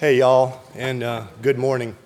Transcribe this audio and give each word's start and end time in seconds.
Hey, 0.00 0.18
y'all, 0.18 0.60
and 0.76 1.02
uh, 1.02 1.26
good 1.42 1.58
morning. 1.58 1.96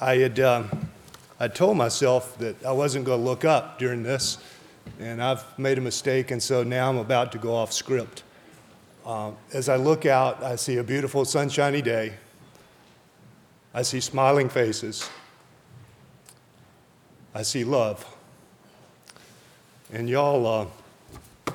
I 0.00 0.16
had 0.16 0.40
um, 0.40 0.88
I 1.38 1.48
told 1.48 1.76
myself 1.76 2.38
that 2.38 2.64
I 2.64 2.72
wasn't 2.72 3.04
going 3.04 3.20
to 3.20 3.24
look 3.26 3.44
up 3.44 3.78
during 3.78 4.02
this, 4.02 4.38
and 4.98 5.22
I've 5.22 5.44
made 5.58 5.76
a 5.76 5.82
mistake, 5.82 6.30
and 6.30 6.42
so 6.42 6.62
now 6.62 6.88
I'm 6.88 6.96
about 6.96 7.30
to 7.32 7.38
go 7.38 7.54
off 7.54 7.74
script. 7.74 8.22
Um, 9.04 9.36
as 9.52 9.68
I 9.68 9.76
look 9.76 10.06
out, 10.06 10.42
I 10.42 10.56
see 10.56 10.78
a 10.78 10.82
beautiful 10.82 11.26
sunshiny 11.26 11.82
day. 11.82 12.14
I 13.74 13.82
see 13.82 14.00
smiling 14.00 14.48
faces. 14.48 15.06
I 17.34 17.42
see 17.42 17.64
love. 17.64 18.02
And 19.92 20.08
y'all, 20.08 20.70
uh, 21.46 21.52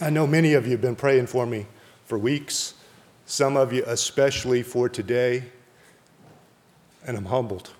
I 0.00 0.08
know 0.08 0.26
many 0.26 0.54
of 0.54 0.64
you 0.64 0.72
have 0.72 0.80
been 0.80 0.96
praying 0.96 1.26
for 1.26 1.44
me 1.44 1.66
for 2.06 2.16
weeks 2.16 2.72
some 3.26 3.56
of 3.56 3.72
you 3.72 3.82
especially 3.86 4.62
for 4.62 4.88
today, 4.88 5.42
and 7.04 7.16
I'm 7.16 7.24
humbled. 7.26 7.70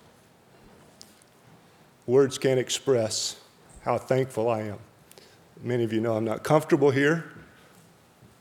Words 2.07 2.37
can't 2.37 2.61
express 2.61 3.37
how 3.83 3.97
thankful 3.97 4.51
I 4.51 4.63
am. 4.63 4.79
Many 5.63 5.85
of 5.85 5.93
you 5.93 6.01
know 6.01 6.17
I'm 6.17 6.25
not 6.25 6.43
comfortable 6.43 6.91
here, 6.91 7.25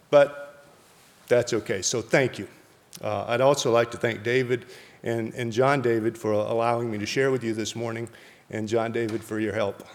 but 0.09 0.65
that's 1.27 1.53
okay. 1.53 1.81
So 1.81 2.01
thank 2.01 2.37
you. 2.39 2.47
Uh, 3.01 3.25
I'd 3.27 3.41
also 3.41 3.71
like 3.71 3.91
to 3.91 3.97
thank 3.97 4.23
David 4.23 4.65
and, 5.03 5.33
and 5.35 5.51
John 5.51 5.81
David 5.81 6.17
for 6.17 6.31
allowing 6.33 6.91
me 6.91 6.97
to 6.97 7.05
share 7.05 7.29
with 7.31 7.43
you 7.43 7.53
this 7.53 7.75
morning, 7.75 8.09
and 8.49 8.67
John 8.67 8.91
David 8.91 9.23
for 9.23 9.39
your 9.39 9.53
help. 9.53 9.87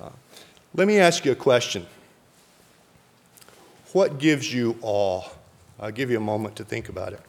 Uh, 0.00 0.10
let 0.74 0.86
me 0.86 0.98
ask 0.98 1.24
you 1.24 1.32
a 1.32 1.36
question 1.36 1.86
What 3.92 4.18
gives 4.18 4.52
you 4.54 4.76
awe? 4.80 5.28
I'll 5.80 5.92
give 5.92 6.10
you 6.10 6.16
a 6.16 6.20
moment 6.20 6.56
to 6.56 6.64
think 6.64 6.88
about 6.88 7.12
it. 7.12 7.20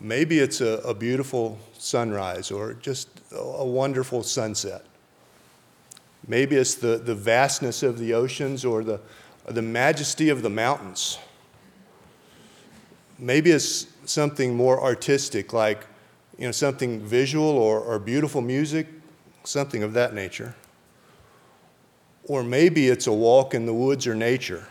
Maybe 0.00 0.38
it's 0.38 0.60
a, 0.60 0.78
a 0.84 0.94
beautiful 0.94 1.58
sunrise 1.78 2.50
or 2.50 2.74
just 2.74 3.08
a, 3.32 3.64
wonderful 3.64 4.22
sunset. 4.22 4.84
Maybe 6.26 6.56
it's 6.56 6.74
the, 6.74 6.98
the 6.98 7.14
vastness 7.14 7.82
of 7.82 7.98
the 7.98 8.14
oceans 8.14 8.64
or 8.64 8.84
the, 8.84 9.00
the 9.46 9.62
majesty 9.62 10.28
of 10.28 10.42
the 10.42 10.50
mountains. 10.50 11.18
Maybe 13.18 13.50
it's 13.50 13.86
something 14.04 14.54
more 14.54 14.82
artistic, 14.82 15.52
like 15.52 15.86
you 16.38 16.44
know, 16.44 16.52
something 16.52 17.00
visual 17.00 17.48
or, 17.48 17.80
or 17.80 17.98
beautiful 17.98 18.42
music, 18.42 18.86
something 19.44 19.82
of 19.82 19.94
that 19.94 20.14
nature. 20.14 20.54
Or 22.24 22.42
maybe 22.42 22.88
it's 22.88 23.06
a 23.06 23.12
walk 23.12 23.54
in 23.54 23.64
the 23.64 23.74
woods 23.74 24.06
or 24.06 24.14
nature 24.14 24.66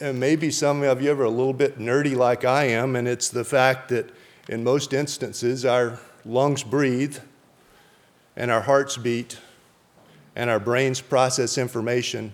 and 0.00 0.18
maybe 0.18 0.50
some 0.50 0.82
of 0.82 1.02
you 1.02 1.12
are 1.12 1.24
a 1.24 1.30
little 1.30 1.52
bit 1.52 1.78
nerdy 1.78 2.16
like 2.16 2.44
I 2.44 2.64
am, 2.64 2.96
and 2.96 3.06
it's 3.06 3.28
the 3.28 3.44
fact 3.44 3.90
that 3.90 4.10
in 4.48 4.64
most 4.64 4.92
instances 4.92 5.64
our 5.64 5.98
lungs 6.24 6.62
breathe 6.62 7.18
and 8.36 8.50
our 8.50 8.62
hearts 8.62 8.96
beat 8.96 9.38
and 10.34 10.50
our 10.50 10.58
brains 10.58 11.00
process 11.00 11.58
information 11.58 12.32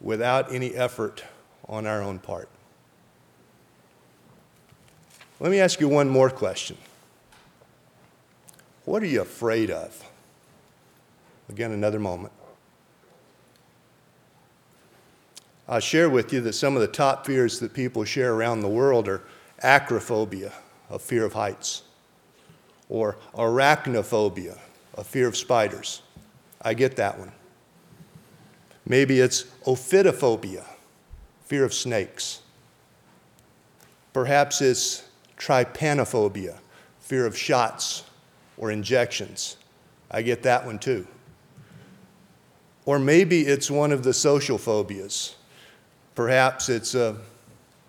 without 0.00 0.52
any 0.52 0.74
effort 0.74 1.24
on 1.68 1.86
our 1.86 2.02
own 2.02 2.18
part. 2.18 2.48
Let 5.38 5.50
me 5.50 5.60
ask 5.60 5.80
you 5.80 5.88
one 5.88 6.08
more 6.08 6.30
question. 6.30 6.78
What 8.84 9.02
are 9.02 9.06
you 9.06 9.20
afraid 9.20 9.70
of? 9.70 10.02
Again, 11.48 11.72
another 11.72 11.98
moment. 11.98 12.32
I'll 15.68 15.80
share 15.80 16.08
with 16.08 16.32
you 16.32 16.40
that 16.42 16.52
some 16.52 16.76
of 16.76 16.80
the 16.80 16.88
top 16.88 17.26
fears 17.26 17.58
that 17.60 17.74
people 17.74 18.04
share 18.04 18.34
around 18.34 18.60
the 18.60 18.68
world 18.68 19.08
are 19.08 19.22
acrophobia, 19.62 20.52
a 20.90 20.98
fear 20.98 21.24
of 21.24 21.32
heights, 21.32 21.82
or 22.88 23.16
arachnophobia, 23.34 24.58
a 24.96 25.02
fear 25.02 25.26
of 25.26 25.36
spiders. 25.36 26.02
I 26.62 26.74
get 26.74 26.96
that 26.96 27.18
one. 27.18 27.32
Maybe 28.86 29.18
it's 29.18 29.42
ophidophobia, 29.66 30.64
fear 31.44 31.64
of 31.64 31.74
snakes. 31.74 32.42
Perhaps 34.12 34.62
it's 34.62 35.02
trypanophobia, 35.36 36.58
fear 37.00 37.26
of 37.26 37.36
shots 37.36 38.04
or 38.56 38.70
injections. 38.70 39.56
I 40.10 40.22
get 40.22 40.44
that 40.44 40.64
one 40.64 40.78
too. 40.78 41.06
Or 42.84 43.00
maybe 43.00 43.42
it's 43.42 43.68
one 43.68 43.90
of 43.90 44.04
the 44.04 44.14
social 44.14 44.58
phobias, 44.58 45.34
Perhaps 46.16 46.70
it's 46.70 46.94
a 46.94 47.14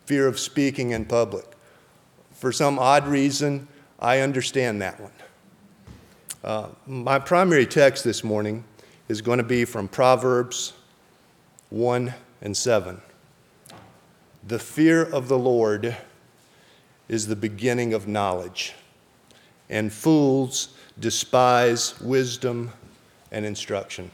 fear 0.06 0.28
of 0.28 0.38
speaking 0.38 0.92
in 0.92 1.06
public. 1.06 1.46
For 2.34 2.52
some 2.52 2.78
odd 2.78 3.08
reason, 3.08 3.68
I 4.00 4.20
understand 4.20 4.82
that 4.82 5.00
one. 5.00 5.12
Uh, 6.44 6.68
my 6.86 7.20
primary 7.20 7.66
text 7.66 8.04
this 8.04 8.24
morning 8.24 8.66
is 9.08 9.22
going 9.22 9.38
to 9.38 9.46
be 9.46 9.64
from 9.64 9.88
Proverbs 9.88 10.74
1 11.70 12.14
and 12.42 12.56
7. 12.56 13.02
The 14.46 14.60
fear 14.60 15.04
of 15.04 15.30
the 15.30 15.40
Lord 15.40 15.96
is 17.08 17.28
the 17.28 17.36
beginning 17.36 17.94
of 17.94 18.08
knowledge, 18.10 18.74
and 19.70 19.92
fools 19.92 20.76
despise 21.00 22.00
wisdom 22.02 22.74
and 23.32 23.46
instruction. 23.46 24.12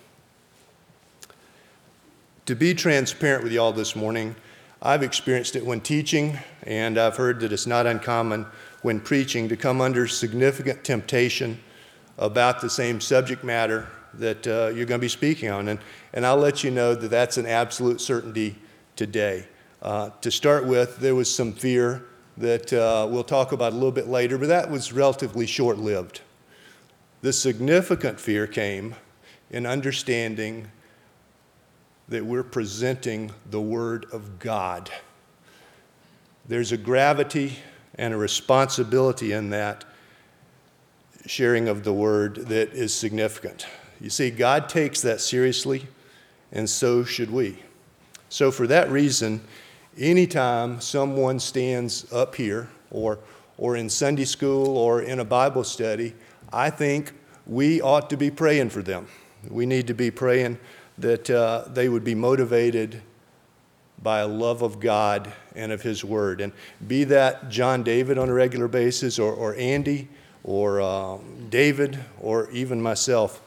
To 2.47 2.55
be 2.57 2.73
transparent 2.73 3.41
with 3.41 3.53
you 3.53 3.61
all 3.61 3.71
this 3.71 3.95
morning, 3.95 4.35
I've 4.81 5.01
experienced 5.01 5.55
it 5.55 5.65
when 5.65 5.79
teaching, 5.79 6.37
and 6.63 6.97
I've 6.97 7.15
heard 7.15 7.39
that 7.39 7.53
it's 7.53 7.65
not 7.65 7.85
uncommon 7.85 8.45
when 8.81 8.99
preaching 8.99 9.47
to 9.47 9.55
come 9.55 9.79
under 9.79 10.09
significant 10.09 10.83
temptation 10.83 11.57
about 12.17 12.59
the 12.59 12.69
same 12.69 12.99
subject 12.99 13.45
matter 13.45 13.87
that 14.15 14.45
uh, 14.45 14.71
you're 14.75 14.85
going 14.85 14.99
to 14.99 15.05
be 15.05 15.07
speaking 15.07 15.51
on. 15.51 15.69
And, 15.69 15.79
and 16.13 16.25
I'll 16.25 16.35
let 16.35 16.65
you 16.65 16.69
know 16.69 16.93
that 16.93 17.07
that's 17.07 17.37
an 17.37 17.45
absolute 17.45 18.01
certainty 18.01 18.57
today. 18.97 19.47
Uh, 19.81 20.09
to 20.19 20.29
start 20.29 20.65
with, 20.65 20.97
there 20.97 21.15
was 21.15 21.33
some 21.33 21.53
fear 21.53 22.03
that 22.35 22.73
uh, 22.73 23.07
we'll 23.09 23.23
talk 23.23 23.53
about 23.53 23.71
a 23.71 23.75
little 23.75 23.89
bit 23.89 24.09
later, 24.09 24.37
but 24.37 24.49
that 24.49 24.69
was 24.69 24.91
relatively 24.91 25.47
short 25.47 25.77
lived. 25.77 26.19
The 27.21 27.31
significant 27.31 28.19
fear 28.19 28.47
came 28.47 28.95
in 29.49 29.65
understanding 29.65 30.69
that 32.13 32.23
we're 32.23 32.43
presenting 32.43 33.31
the 33.49 33.59
Word 33.59 34.05
of 34.13 34.37
God. 34.37 34.91
There's 36.47 36.71
a 36.71 36.77
gravity 36.77 37.57
and 37.95 38.13
a 38.13 38.17
responsibility 38.17 39.31
in 39.31 39.49
that 39.49 39.83
sharing 41.25 41.67
of 41.67 41.83
the 41.83 41.91
Word 41.91 42.35
that 42.35 42.71
is 42.73 42.93
significant. 42.93 43.65
You 43.99 44.11
see, 44.11 44.29
God 44.29 44.69
takes 44.69 45.01
that 45.01 45.21
seriously, 45.21 45.87
and 46.51 46.69
so 46.69 47.03
should 47.03 47.31
we. 47.31 47.57
So, 48.29 48.51
for 48.51 48.67
that 48.67 48.91
reason, 48.91 49.41
anytime 49.97 50.81
someone 50.81 51.39
stands 51.39 52.13
up 52.13 52.35
here 52.35 52.69
or, 52.91 53.17
or 53.57 53.75
in 53.75 53.89
Sunday 53.89 54.25
school 54.25 54.77
or 54.77 55.01
in 55.01 55.19
a 55.19 55.25
Bible 55.25 55.63
study, 55.63 56.13
I 56.51 56.69
think 56.69 57.13
we 57.47 57.81
ought 57.81 58.11
to 58.11 58.17
be 58.17 58.29
praying 58.29 58.69
for 58.69 58.83
them. 58.83 59.07
We 59.49 59.65
need 59.65 59.87
to 59.87 59.95
be 59.95 60.11
praying 60.11 60.59
that 60.97 61.29
uh, 61.29 61.65
they 61.67 61.89
would 61.89 62.03
be 62.03 62.15
motivated 62.15 63.01
by 64.01 64.19
a 64.19 64.27
love 64.27 64.61
of 64.61 64.79
God 64.79 65.31
and 65.55 65.71
of 65.71 65.81
His 65.81 66.03
Word. 66.03 66.41
And 66.41 66.51
be 66.85 67.05
that 67.05 67.49
John 67.49 67.83
David 67.83 68.17
on 68.17 68.29
a 68.29 68.33
regular 68.33 68.67
basis, 68.67 69.17
or, 69.17 69.33
or 69.33 69.55
Andy, 69.55 70.09
or 70.43 70.81
uh, 70.81 71.17
David, 71.49 71.99
or 72.19 72.49
even 72.51 72.81
myself, 72.81 73.41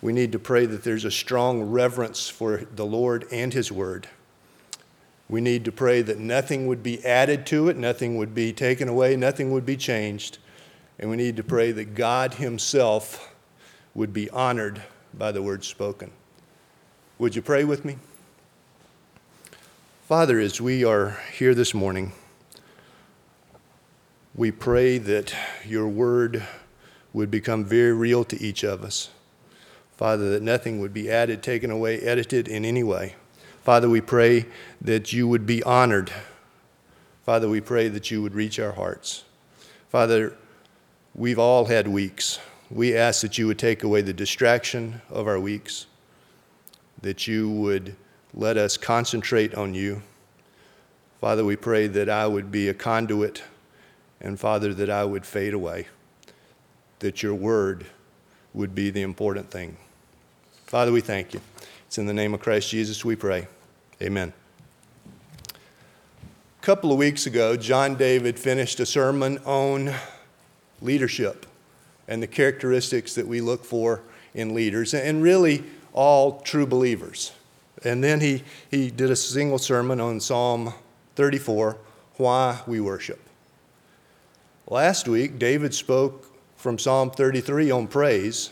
we 0.00 0.12
need 0.12 0.32
to 0.32 0.38
pray 0.38 0.66
that 0.66 0.82
there's 0.82 1.04
a 1.04 1.10
strong 1.10 1.62
reverence 1.62 2.28
for 2.28 2.66
the 2.74 2.84
Lord 2.84 3.26
and 3.30 3.52
His 3.52 3.70
Word. 3.70 4.08
We 5.28 5.40
need 5.40 5.64
to 5.64 5.72
pray 5.72 6.02
that 6.02 6.18
nothing 6.18 6.66
would 6.66 6.82
be 6.82 7.04
added 7.06 7.46
to 7.46 7.68
it, 7.68 7.76
nothing 7.76 8.16
would 8.16 8.34
be 8.34 8.52
taken 8.52 8.88
away, 8.88 9.16
nothing 9.16 9.52
would 9.52 9.64
be 9.64 9.76
changed. 9.76 10.38
And 10.98 11.08
we 11.08 11.16
need 11.16 11.36
to 11.36 11.44
pray 11.44 11.72
that 11.72 11.94
God 11.94 12.34
Himself 12.34 13.32
would 13.94 14.12
be 14.12 14.28
honored 14.30 14.82
by 15.14 15.32
the 15.32 15.42
word 15.42 15.64
spoken. 15.64 16.10
Would 17.22 17.36
you 17.36 17.42
pray 17.42 17.62
with 17.62 17.84
me? 17.84 17.98
Father, 20.08 20.40
as 20.40 20.60
we 20.60 20.84
are 20.84 21.20
here 21.32 21.54
this 21.54 21.72
morning, 21.72 22.10
we 24.34 24.50
pray 24.50 24.98
that 24.98 25.32
your 25.64 25.86
word 25.86 26.44
would 27.12 27.30
become 27.30 27.64
very 27.64 27.92
real 27.92 28.24
to 28.24 28.42
each 28.42 28.64
of 28.64 28.82
us. 28.82 29.10
Father, 29.96 30.30
that 30.30 30.42
nothing 30.42 30.80
would 30.80 30.92
be 30.92 31.08
added, 31.08 31.44
taken 31.44 31.70
away, 31.70 32.00
edited 32.00 32.48
in 32.48 32.64
any 32.64 32.82
way. 32.82 33.14
Father, 33.62 33.88
we 33.88 34.00
pray 34.00 34.46
that 34.80 35.12
you 35.12 35.28
would 35.28 35.46
be 35.46 35.62
honored. 35.62 36.12
Father, 37.24 37.48
we 37.48 37.60
pray 37.60 37.86
that 37.86 38.10
you 38.10 38.20
would 38.20 38.34
reach 38.34 38.58
our 38.58 38.72
hearts. 38.72 39.22
Father, 39.90 40.36
we've 41.14 41.38
all 41.38 41.66
had 41.66 41.86
weeks. 41.86 42.40
We 42.68 42.96
ask 42.96 43.20
that 43.20 43.38
you 43.38 43.46
would 43.46 43.60
take 43.60 43.84
away 43.84 44.02
the 44.02 44.12
distraction 44.12 45.02
of 45.08 45.28
our 45.28 45.38
weeks 45.38 45.86
that 47.02 47.26
you 47.26 47.50
would 47.50 47.94
let 48.34 48.56
us 48.56 48.76
concentrate 48.76 49.54
on 49.54 49.74
you. 49.74 50.02
Father, 51.20 51.44
we 51.44 51.56
pray 51.56 51.86
that 51.86 52.08
I 52.08 52.26
would 52.26 52.50
be 52.50 52.68
a 52.68 52.74
conduit, 52.74 53.42
and 54.20 54.40
Father, 54.40 54.72
that 54.74 54.90
I 54.90 55.04
would 55.04 55.26
fade 55.26 55.54
away, 55.54 55.86
that 57.00 57.22
your 57.22 57.34
word 57.34 57.86
would 58.54 58.74
be 58.74 58.90
the 58.90 59.02
important 59.02 59.50
thing. 59.50 59.76
Father, 60.66 60.90
we 60.90 61.00
thank 61.00 61.34
you. 61.34 61.40
It's 61.86 61.98
in 61.98 62.06
the 62.06 62.14
name 62.14 62.32
of 62.34 62.40
Christ 62.40 62.70
Jesus 62.70 63.04
we 63.04 63.16
pray. 63.16 63.46
Amen. 64.00 64.32
A 65.50 66.64
couple 66.64 66.90
of 66.92 66.98
weeks 66.98 67.26
ago, 67.26 67.56
John 67.56 67.96
David 67.96 68.38
finished 68.38 68.80
a 68.80 68.86
sermon 68.86 69.38
on 69.44 69.92
leadership 70.80 71.46
and 72.08 72.22
the 72.22 72.26
characteristics 72.26 73.14
that 73.14 73.26
we 73.26 73.40
look 73.40 73.64
for 73.64 74.02
in 74.34 74.54
leaders, 74.54 74.94
and 74.94 75.22
really 75.22 75.64
all 75.92 76.40
true 76.40 76.66
believers. 76.66 77.32
And 77.84 78.02
then 78.02 78.20
he, 78.20 78.44
he 78.70 78.90
did 78.90 79.10
a 79.10 79.16
single 79.16 79.58
sermon 79.58 80.00
on 80.00 80.20
Psalm 80.20 80.72
34 81.16 81.76
Why 82.16 82.60
We 82.66 82.80
Worship. 82.80 83.20
Last 84.66 85.08
week, 85.08 85.38
David 85.38 85.74
spoke 85.74 86.26
from 86.56 86.78
Psalm 86.78 87.10
33 87.10 87.70
on 87.70 87.88
praise. 87.88 88.50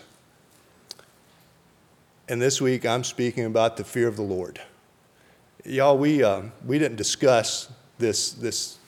And 2.29 2.43
this 2.43 2.61
week, 2.61 2.85
I'm 2.85 3.05
speaking 3.05 3.45
about 3.45 3.77
the 3.77 3.85
fear 3.85 4.09
of 4.09 4.17
the 4.17 4.23
Lord. 4.23 4.61
Y'all, 5.65 5.97
we, 5.97 6.23
uh, 6.23 6.43
we 6.67 6.79
didn't 6.79 6.97
discuss 6.97 7.71
this, 7.99 8.33
this 8.33 8.79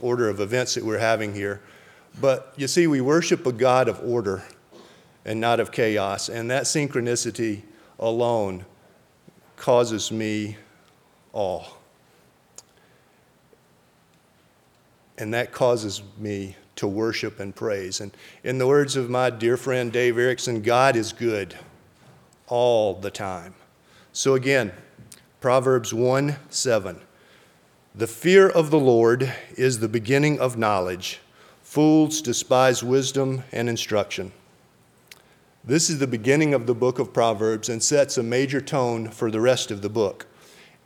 order 0.00 0.28
of 0.28 0.40
events 0.40 0.74
that 0.74 0.84
we're 0.84 0.98
having 0.98 1.34
here. 1.34 1.60
But 2.20 2.52
you 2.56 2.66
see, 2.68 2.86
we 2.86 3.00
worship 3.00 3.46
a 3.46 3.52
God 3.52 3.88
of 3.88 4.00
order 4.02 4.42
and 5.24 5.40
not 5.40 5.60
of 5.60 5.72
chaos. 5.72 6.28
And 6.28 6.50
that 6.50 6.64
synchronicity 6.64 7.62
alone 7.98 8.64
causes 9.56 10.10
me 10.10 10.56
awe. 11.32 11.64
and 15.20 15.34
that 15.34 15.52
causes 15.52 16.02
me 16.18 16.56
to 16.76 16.88
worship 16.88 17.40
and 17.40 17.54
praise. 17.54 18.00
And 18.00 18.10
in 18.42 18.56
the 18.56 18.66
words 18.66 18.96
of 18.96 19.10
my 19.10 19.28
dear 19.28 19.58
friend 19.58 19.92
Dave 19.92 20.16
Erickson, 20.16 20.62
God 20.62 20.96
is 20.96 21.12
good 21.12 21.54
all 22.48 22.94
the 22.94 23.10
time. 23.10 23.54
So 24.12 24.34
again, 24.34 24.72
Proverbs 25.40 25.92
1 25.94 26.36
7. 26.48 27.00
The 27.94 28.06
fear 28.06 28.48
of 28.48 28.70
the 28.70 28.80
Lord 28.80 29.32
is 29.56 29.78
the 29.78 29.88
beginning 29.88 30.40
of 30.40 30.56
knowledge. 30.56 31.20
Fools 31.62 32.22
despise 32.22 32.82
wisdom 32.82 33.42
and 33.52 33.68
instruction. 33.68 34.32
This 35.62 35.90
is 35.90 35.98
the 35.98 36.06
beginning 36.06 36.54
of 36.54 36.66
the 36.66 36.74
book 36.74 36.98
of 36.98 37.12
Proverbs 37.12 37.68
and 37.68 37.82
sets 37.82 38.16
a 38.16 38.22
major 38.22 38.60
tone 38.60 39.10
for 39.10 39.30
the 39.30 39.40
rest 39.40 39.70
of 39.70 39.82
the 39.82 39.90
book. 39.90 40.26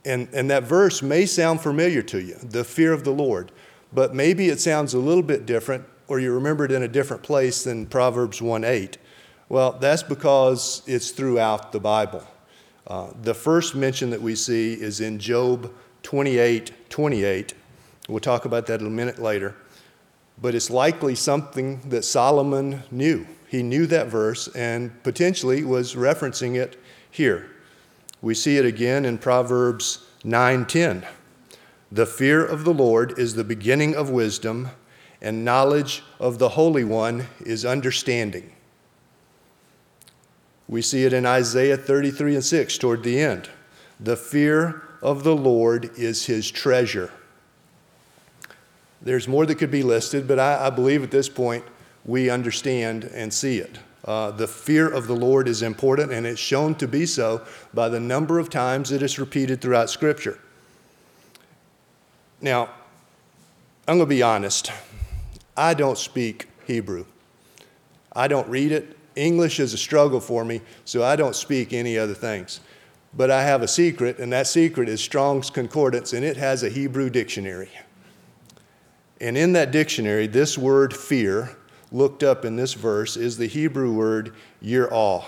And, 0.03 0.27
and 0.33 0.49
that 0.51 0.63
verse 0.63 1.01
may 1.01 1.25
sound 1.25 1.61
familiar 1.61 2.01
to 2.03 2.21
you 2.21 2.35
the 2.35 2.63
fear 2.63 2.93
of 2.93 3.03
the 3.03 3.11
Lord 3.11 3.51
but 3.95 4.13
maybe 4.13 4.49
it 4.49 4.59
sounds 4.59 4.93
a 4.93 4.99
little 4.99 5.23
bit 5.23 5.45
different 5.45 5.85
or 6.07 6.19
you 6.19 6.31
remember 6.33 6.65
it 6.65 6.71
in 6.71 6.83
a 6.83 6.87
different 6.87 7.23
place 7.23 7.63
than 7.63 7.87
Proverbs 7.87 8.41
1 8.41 8.63
8. 8.63 8.97
Well, 9.49 9.71
that's 9.73 10.03
because 10.03 10.83
it's 10.85 11.11
throughout 11.11 11.71
the 11.71 11.79
Bible. 11.79 12.23
Uh, 12.85 13.11
the 13.23 13.33
first 13.33 13.73
mention 13.73 14.11
that 14.11 14.21
we 14.21 14.35
see 14.35 14.73
is 14.73 15.01
in 15.01 15.17
Job 15.17 15.73
28 16.03 16.89
28. 16.89 17.53
We'll 18.07 18.19
talk 18.19 18.45
about 18.45 18.67
that 18.67 18.81
a 18.81 18.83
minute 18.83 19.17
later. 19.17 19.55
But 20.39 20.53
it's 20.53 20.69
likely 20.69 21.15
something 21.15 21.79
that 21.89 22.03
Solomon 22.03 22.83
knew. 22.91 23.25
He 23.55 23.63
knew 23.63 23.85
that 23.87 24.07
verse 24.07 24.49
and 24.49 25.01
potentially 25.01 25.63
was 25.63 25.95
referencing 25.95 26.57
it 26.57 26.77
here. 27.09 27.51
We 28.21 28.33
see 28.33 28.57
it 28.57 28.65
again 28.65 29.05
in 29.05 29.17
Proverbs 29.17 29.99
9:10. 30.25 31.05
The 31.89 32.05
fear 32.05 32.43
of 32.43 32.65
the 32.65 32.73
Lord 32.73 33.17
is 33.17 33.35
the 33.35 33.45
beginning 33.45 33.95
of 33.95 34.09
wisdom, 34.09 34.71
and 35.21 35.45
knowledge 35.45 36.03
of 36.19 36.37
the 36.37 36.49
Holy 36.49 36.83
One 36.83 37.27
is 37.45 37.63
understanding. 37.63 38.51
We 40.67 40.81
see 40.81 41.05
it 41.05 41.13
in 41.13 41.25
Isaiah 41.25 41.77
33 41.77 42.35
and 42.35 42.43
6 42.43 42.77
toward 42.77 43.03
the 43.03 43.21
end. 43.21 43.47
The 44.01 44.17
fear 44.17 44.83
of 45.01 45.23
the 45.23 45.35
Lord 45.35 45.91
is 45.97 46.25
his 46.25 46.51
treasure. 46.51 47.09
There's 49.01 49.29
more 49.29 49.45
that 49.45 49.55
could 49.55 49.71
be 49.71 49.83
listed, 49.83 50.27
but 50.27 50.39
I, 50.39 50.67
I 50.67 50.69
believe 50.71 51.03
at 51.03 51.11
this 51.11 51.29
point 51.29 51.63
we 52.05 52.29
understand 52.29 53.03
and 53.05 53.33
see 53.33 53.57
it. 53.57 53.79
Uh, 54.05 54.29
the 54.29 54.47
fear 54.47 54.87
of 54.87 55.07
the 55.07 55.15
Lord 55.15 55.47
is 55.47 55.63
important, 55.63 56.11
and 56.11 56.27
it's 56.27 56.39
shown 56.39 56.75
to 56.75 56.87
be 56.87 57.05
so 57.07 57.43
by 57.73 57.89
the 57.89 57.99
number 57.99 58.37
of 58.37 58.49
times 58.49 58.91
it 58.91 59.01
is 59.01 59.17
repeated 59.17 59.61
throughout 59.61 59.89
Scripture. 59.89 60.39
Now, 62.39 62.69
I'm 63.87 63.97
going 63.97 64.01
to 64.01 64.05
be 64.05 64.21
honest. 64.21 64.71
I 65.57 65.73
don't 65.73 65.97
speak 65.97 66.47
Hebrew. 66.67 67.05
I 68.15 68.27
don't 68.27 68.47
read 68.47 68.71
it. 68.71 68.95
English 69.15 69.59
is 69.59 69.73
a 69.73 69.77
struggle 69.77 70.19
for 70.19 70.45
me, 70.45 70.61
so 70.83 71.03
I 71.03 71.15
don't 71.15 71.35
speak 71.35 71.73
any 71.73 71.97
other 71.97 72.13
things. 72.13 72.59
But 73.13 73.31
I 73.31 73.43
have 73.43 73.61
a 73.61 73.67
secret, 73.67 74.19
and 74.19 74.31
that 74.33 74.45
secret 74.45 74.89
is 74.89 75.01
Strong's 75.01 75.49
Concordance, 75.49 76.13
and 76.13 76.23
it 76.23 76.37
has 76.37 76.63
a 76.63 76.69
Hebrew 76.69 77.09
dictionary. 77.09 77.69
And 79.21 79.37
in 79.37 79.53
that 79.53 79.71
dictionary, 79.71 80.27
this 80.27 80.57
word 80.57 80.93
fear, 80.93 81.55
looked 81.95 82.23
up 82.23 82.45
in 82.45 82.55
this 82.55 82.73
verse, 82.73 83.15
is 83.15 83.37
the 83.37 83.47
Hebrew 83.47 83.93
word 83.93 84.33
yirah, 84.63 85.23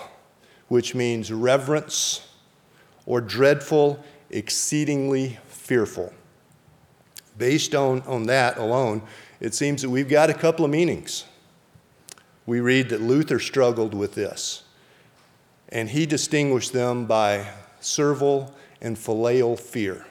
which 0.68 0.94
means 0.94 1.32
reverence 1.32 2.28
or 3.06 3.20
dreadful, 3.20 4.04
exceedingly 4.30 5.38
fearful 5.46 6.12
based 7.38 7.74
on, 7.74 8.02
on 8.02 8.24
that 8.24 8.58
alone, 8.58 9.02
it 9.40 9.54
seems 9.54 9.82
that 9.82 9.90
we've 9.90 10.08
got 10.08 10.28
a 10.28 10.34
couple 10.34 10.64
of 10.64 10.70
meanings. 10.70 11.24
We 12.44 12.60
read 12.60 12.88
that 12.90 13.00
Luther 13.00 13.38
struggled 13.38 13.94
with 13.94 14.14
this, 14.14 14.64
and 15.68 15.88
he 15.90 16.04
distinguished 16.04 16.72
them 16.72 17.06
by 17.06 17.46
servile 17.80 18.54
and 18.80 18.98
filial 18.98 19.56
fear. 19.56 20.06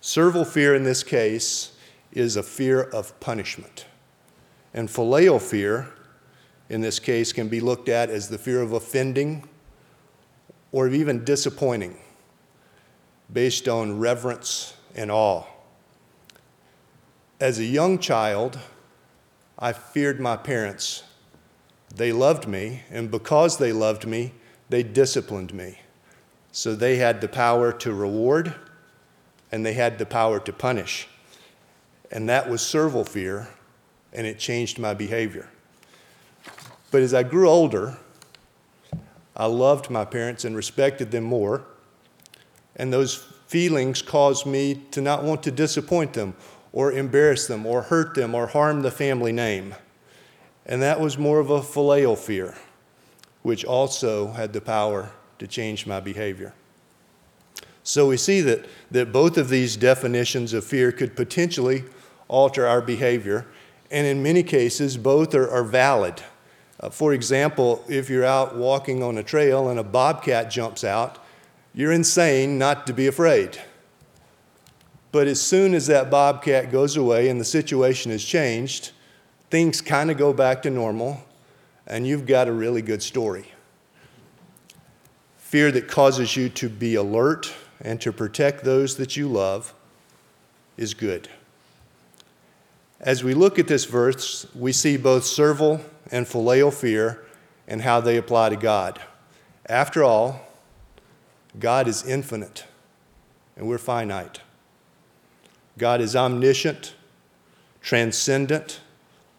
Servile 0.00 0.44
fear 0.44 0.74
in 0.74 0.82
this 0.82 1.02
case 1.02 1.72
is 2.12 2.36
a 2.36 2.42
fear 2.42 2.82
of 2.82 3.18
punishment, 3.20 3.84
and 4.74 4.90
filial 4.90 5.38
fear 5.38 5.88
in 6.68 6.80
this 6.80 6.98
case 6.98 7.32
can 7.32 7.48
be 7.48 7.60
looked 7.60 7.88
at 7.88 8.10
as 8.10 8.28
the 8.28 8.38
fear 8.38 8.60
of 8.62 8.72
offending 8.72 9.48
or 10.72 10.88
even 10.88 11.24
disappointing 11.24 11.96
based 13.32 13.68
on 13.68 13.98
reverence 13.98 14.74
and 14.94 15.10
awe. 15.10 15.44
As 17.40 17.58
a 17.58 17.64
young 17.64 17.98
child, 17.98 18.58
I 19.58 19.72
feared 19.72 20.20
my 20.20 20.36
parents. 20.36 21.02
They 21.94 22.12
loved 22.12 22.46
me, 22.46 22.82
and 22.90 23.10
because 23.10 23.58
they 23.58 23.72
loved 23.72 24.06
me, 24.06 24.32
they 24.68 24.82
disciplined 24.82 25.52
me. 25.52 25.78
So 26.52 26.74
they 26.74 26.96
had 26.96 27.20
the 27.20 27.28
power 27.28 27.72
to 27.72 27.92
reward 27.92 28.54
and 29.52 29.64
they 29.64 29.72
had 29.72 29.98
the 29.98 30.06
power 30.06 30.38
to 30.40 30.52
punish. 30.52 31.08
And 32.10 32.28
that 32.28 32.48
was 32.48 32.60
servile 32.60 33.04
fear, 33.04 33.48
and 34.12 34.26
it 34.26 34.38
changed 34.38 34.78
my 34.78 34.94
behavior. 34.94 35.48
But 36.90 37.02
as 37.02 37.14
I 37.14 37.22
grew 37.22 37.48
older, 37.48 37.96
I 39.36 39.46
loved 39.46 39.90
my 39.90 40.04
parents 40.04 40.44
and 40.44 40.56
respected 40.56 41.10
them 41.10 41.24
more, 41.24 41.64
and 42.76 42.92
those 42.92 43.14
feelings 43.46 44.02
caused 44.02 44.46
me 44.46 44.82
to 44.90 45.00
not 45.00 45.24
want 45.24 45.42
to 45.44 45.50
disappoint 45.50 46.12
them 46.12 46.34
or 46.72 46.92
embarrass 46.92 47.46
them 47.46 47.66
or 47.66 47.82
hurt 47.82 48.14
them 48.14 48.34
or 48.34 48.46
harm 48.46 48.82
the 48.82 48.90
family 48.90 49.32
name. 49.32 49.74
And 50.66 50.80
that 50.82 51.00
was 51.00 51.18
more 51.18 51.40
of 51.40 51.50
a 51.50 51.62
filial 51.62 52.16
fear, 52.16 52.56
which 53.42 53.64
also 53.64 54.32
had 54.32 54.52
the 54.52 54.60
power 54.60 55.10
to 55.38 55.46
change 55.46 55.86
my 55.86 56.00
behavior. 56.00 56.54
So 57.82 58.06
we 58.06 58.16
see 58.16 58.40
that, 58.42 58.66
that 58.90 59.10
both 59.10 59.36
of 59.36 59.48
these 59.48 59.76
definitions 59.76 60.52
of 60.52 60.64
fear 60.64 60.92
could 60.92 61.16
potentially 61.16 61.84
alter 62.28 62.66
our 62.66 62.80
behavior, 62.80 63.46
and 63.90 64.06
in 64.06 64.22
many 64.22 64.42
cases, 64.42 64.96
both 64.96 65.34
are, 65.34 65.48
are 65.50 65.64
valid. 65.64 66.22
Uh, 66.78 66.90
for 66.90 67.12
example, 67.12 67.84
if 67.88 68.08
you're 68.08 68.24
out 68.24 68.56
walking 68.56 69.02
on 69.02 69.18
a 69.18 69.22
trail 69.22 69.68
and 69.68 69.78
a 69.78 69.84
bobcat 69.84 70.50
jumps 70.50 70.84
out, 70.84 71.18
you're 71.74 71.92
insane 71.92 72.58
not 72.58 72.86
to 72.86 72.92
be 72.92 73.06
afraid. 73.06 73.58
But 75.12 75.26
as 75.26 75.40
soon 75.40 75.74
as 75.74 75.86
that 75.88 76.10
bobcat 76.10 76.70
goes 76.70 76.96
away 76.96 77.28
and 77.28 77.40
the 77.40 77.44
situation 77.44 78.12
has 78.12 78.24
changed, 78.24 78.92
things 79.50 79.80
kind 79.80 80.10
of 80.10 80.16
go 80.16 80.32
back 80.32 80.62
to 80.62 80.70
normal, 80.70 81.22
and 81.86 82.06
you've 82.06 82.26
got 82.26 82.46
a 82.46 82.52
really 82.52 82.82
good 82.82 83.02
story. 83.02 83.52
Fear 85.36 85.72
that 85.72 85.88
causes 85.88 86.36
you 86.36 86.48
to 86.50 86.68
be 86.68 86.94
alert 86.94 87.52
and 87.80 88.00
to 88.00 88.12
protect 88.12 88.62
those 88.62 88.96
that 88.96 89.16
you 89.16 89.26
love 89.26 89.74
is 90.76 90.94
good. 90.94 91.28
As 93.00 93.24
we 93.24 93.32
look 93.32 93.58
at 93.58 93.66
this 93.66 93.86
verse, 93.86 94.46
we 94.54 94.72
see 94.72 94.98
both 94.98 95.24
servile 95.24 95.80
and 96.10 96.28
filial 96.28 96.70
fear 96.70 97.24
and 97.66 97.80
how 97.80 98.00
they 98.00 98.18
apply 98.18 98.50
to 98.50 98.56
God. 98.56 99.00
After 99.66 100.04
all, 100.04 100.40
God 101.58 101.88
is 101.88 102.04
infinite 102.04 102.64
and 103.56 103.66
we're 103.66 103.78
finite. 103.78 104.40
God 105.78 106.02
is 106.02 106.14
omniscient, 106.14 106.94
transcendent, 107.80 108.80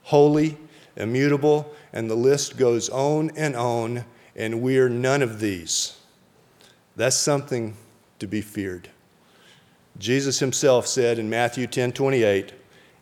holy, 0.04 0.58
immutable, 0.96 1.72
and 1.94 2.10
the 2.10 2.16
list 2.16 2.58
goes 2.58 2.90
on 2.90 3.32
and 3.36 3.56
on, 3.56 4.06
and 4.36 4.62
we're 4.62 4.90
none 4.90 5.22
of 5.22 5.40
these. 5.40 5.98
That's 6.96 7.16
something 7.16 7.76
to 8.20 8.28
be 8.28 8.42
feared. 8.42 8.90
Jesus 9.98 10.40
himself 10.40 10.88
said 10.88 11.20
in 11.20 11.30
Matthew 11.30 11.68
10 11.68 11.92
28, 11.92 12.54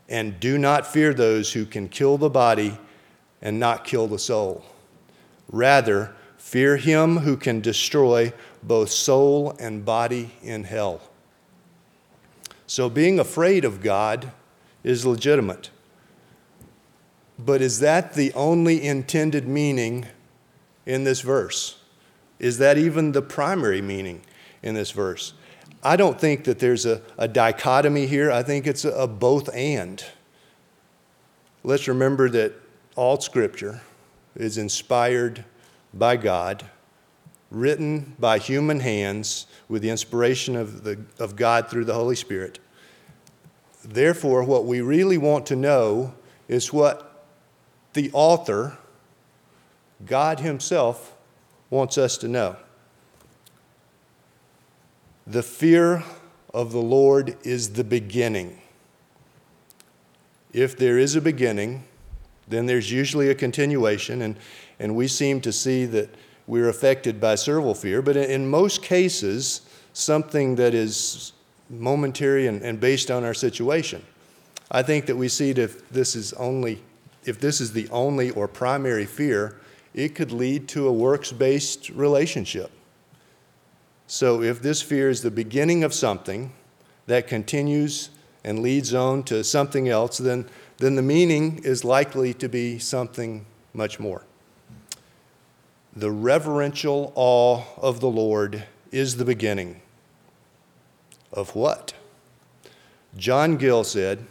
and 0.10 0.40
do 0.40 0.58
not 0.58 0.88
fear 0.88 1.14
those 1.14 1.54
who 1.54 1.66
can 1.66 1.88
kill 1.88 2.18
the 2.18 2.30
body 2.30 2.78
and 3.42 3.60
not 3.60 3.86
kill 3.86 4.08
the 4.08 4.20
soul. 4.20 4.66
Rather, 5.52 6.14
fear 6.38 6.78
him 6.78 7.18
who 7.18 7.38
can 7.38 7.62
destroy 7.62 8.34
both 8.64 8.90
soul 8.90 9.56
and 9.60 9.86
body 9.86 10.32
in 10.42 10.64
hell. 10.64 11.02
So, 12.66 12.90
being 12.90 13.20
afraid 13.20 13.64
of 13.64 13.82
God 13.82 14.32
is 14.84 15.06
legitimate. 15.06 15.70
But 17.38 17.62
is 17.62 17.80
that 17.80 18.14
the 18.14 18.34
only 18.34 18.86
intended 18.86 19.48
meaning 19.48 20.08
in 20.86 21.04
this 21.04 21.22
verse? 21.22 21.78
Is 22.38 22.58
that 22.58 22.78
even 22.78 23.12
the 23.12 23.22
primary 23.22 23.82
meaning 23.82 24.22
in 24.62 24.76
this 24.76 24.92
verse? 24.92 25.34
I 25.84 25.96
don't 25.96 26.20
think 26.20 26.44
that 26.44 26.60
there's 26.60 26.86
a, 26.86 27.02
a 27.18 27.28
dichotomy 27.28 28.06
here. 28.06 28.32
I 28.32 28.44
think 28.44 28.68
it's 28.68 28.84
a, 28.86 28.92
a 28.92 29.08
both 29.08 29.50
and. 29.54 30.04
Let's 31.64 31.88
remember 31.88 32.30
that 32.30 32.54
all 32.96 33.20
Scripture 33.20 33.82
is 34.36 34.58
inspired 34.58 35.46
by 35.94 36.18
God, 36.18 36.66
written 37.50 38.16
by 38.20 38.40
human 38.40 38.82
hands 38.82 39.48
with 39.68 39.82
the 39.82 39.90
inspiration 39.90 40.56
of, 40.56 40.84
the, 40.84 41.00
of 41.18 41.36
God 41.36 41.70
through 41.70 41.86
the 41.86 41.94
Holy 41.94 42.16
Spirit. 42.16 42.60
Therefore, 43.84 44.44
what 44.44 44.66
we 44.66 44.82
really 44.82 45.18
want 45.18 45.46
to 45.48 45.56
know 45.56 46.14
is 46.48 46.74
what 46.74 47.26
the 47.94 48.12
author, 48.14 48.78
God 50.06 50.42
Himself, 50.42 51.16
wants 51.70 51.98
us 51.98 52.18
to 52.18 52.28
know. 52.28 52.58
The 55.30 55.44
fear 55.44 56.04
of 56.56 56.72
the 56.72 56.82
Lord 56.82 57.38
is 57.44 57.74
the 57.74 57.84
beginning. 57.84 58.60
If 60.54 60.76
there 60.76 60.98
is 60.98 61.16
a 61.16 61.22
beginning, 61.22 61.84
then 62.48 62.66
there's 62.66 62.92
usually 62.92 63.30
a 63.30 63.36
continuation, 63.36 64.24
and, 64.24 64.38
and 64.80 64.96
we 64.96 65.08
seem 65.08 65.40
to 65.42 65.52
see 65.52 65.86
that 65.86 66.10
we're 66.48 66.68
affected 66.68 67.22
by 67.22 67.36
servile 67.36 67.76
fear, 67.76 68.02
but 68.02 68.18
in 68.18 68.50
most 68.50 68.82
cases, 68.82 69.62
something 69.94 70.56
that 70.56 70.74
is 70.74 71.34
momentary 71.70 72.48
and, 72.48 72.64
and 72.64 72.80
based 72.80 73.12
on 73.12 73.24
our 73.24 73.36
situation. 73.36 74.04
I 74.72 74.82
think 74.82 75.06
that 75.06 75.16
we 75.16 75.28
see 75.28 75.54
that 75.54 75.62
if 75.62 75.90
this 75.90 76.16
is 76.16 76.34
only 76.34 76.82
if 77.26 77.40
this 77.40 77.62
is 77.62 77.74
the 77.74 77.88
only 77.90 78.32
or 78.32 78.48
primary 78.48 79.06
fear, 79.06 79.60
it 79.94 80.16
could 80.16 80.32
lead 80.32 80.68
to 80.70 80.88
a 80.88 80.92
works 80.92 81.32
based 81.32 81.90
relationship. 81.90 82.72
So, 84.12 84.42
if 84.42 84.60
this 84.60 84.82
fear 84.82 85.12
is 85.12 85.22
the 85.22 85.30
beginning 85.30 85.84
of 85.84 85.94
something 85.94 86.52
that 87.06 87.28
continues 87.28 88.10
and 88.44 88.58
leads 88.58 88.92
on 88.92 89.22
to 89.26 89.44
something 89.44 89.88
else, 89.88 90.18
then, 90.18 90.50
then 90.78 90.96
the 90.96 91.04
meaning 91.04 91.62
is 91.64 91.86
likely 91.86 92.34
to 92.34 92.50
be 92.50 92.80
something 92.80 93.46
much 93.72 94.00
more. 94.00 94.24
The 95.96 96.10
reverential 96.10 97.14
awe 97.14 97.62
of 97.78 98.00
the 98.00 98.10
Lord 98.10 98.64
is 98.92 99.18
the 99.18 99.26
beginning 99.26 99.80
of 101.32 101.56
what? 101.56 101.94
John 103.16 103.58
Gill 103.58 103.84
said, 103.84 104.26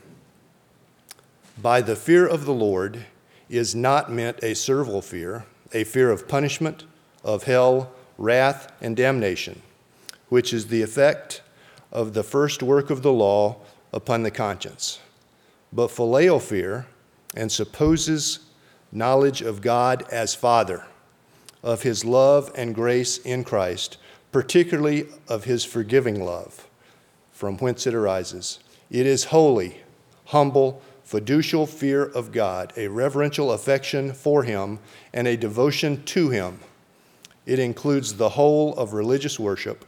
By 1.56 1.82
the 1.82 1.94
fear 1.94 2.26
of 2.26 2.46
the 2.46 2.52
Lord 2.52 3.06
is 3.48 3.76
not 3.76 4.10
meant 4.10 4.42
a 4.42 4.54
servile 4.54 5.02
fear, 5.02 5.46
a 5.72 5.84
fear 5.84 6.10
of 6.10 6.26
punishment, 6.26 6.82
of 7.22 7.44
hell, 7.44 7.92
wrath, 8.18 8.72
and 8.80 8.96
damnation 8.96 9.62
which 10.28 10.52
is 10.52 10.66
the 10.66 10.82
effect 10.82 11.42
of 11.90 12.12
the 12.12 12.22
first 12.22 12.62
work 12.62 12.90
of 12.90 13.02
the 13.02 13.12
law 13.12 13.56
upon 13.92 14.22
the 14.22 14.30
conscience. 14.30 15.00
But 15.72 15.90
filial 15.90 16.40
fear 16.40 16.86
and 17.34 17.50
supposes 17.50 18.40
knowledge 18.92 19.42
of 19.42 19.60
God 19.60 20.04
as 20.10 20.34
Father, 20.34 20.86
of 21.62 21.82
his 21.82 22.04
love 22.04 22.50
and 22.54 22.74
grace 22.74 23.18
in 23.18 23.44
Christ, 23.44 23.98
particularly 24.32 25.06
of 25.28 25.44
his 25.44 25.64
forgiving 25.64 26.24
love, 26.24 26.66
from 27.32 27.58
whence 27.58 27.86
it 27.86 27.94
arises. 27.94 28.60
It 28.90 29.06
is 29.06 29.24
holy, 29.24 29.82
humble, 30.26 30.82
fiducial 31.04 31.66
fear 31.66 32.04
of 32.04 32.32
God, 32.32 32.72
a 32.76 32.88
reverential 32.88 33.52
affection 33.52 34.12
for 34.12 34.42
him, 34.42 34.78
and 35.12 35.26
a 35.26 35.36
devotion 35.36 36.04
to 36.04 36.30
him. 36.30 36.60
It 37.46 37.58
includes 37.58 38.14
the 38.14 38.28
whole 38.30 38.74
of 38.74 38.92
religious 38.92 39.38
worship 39.38 39.84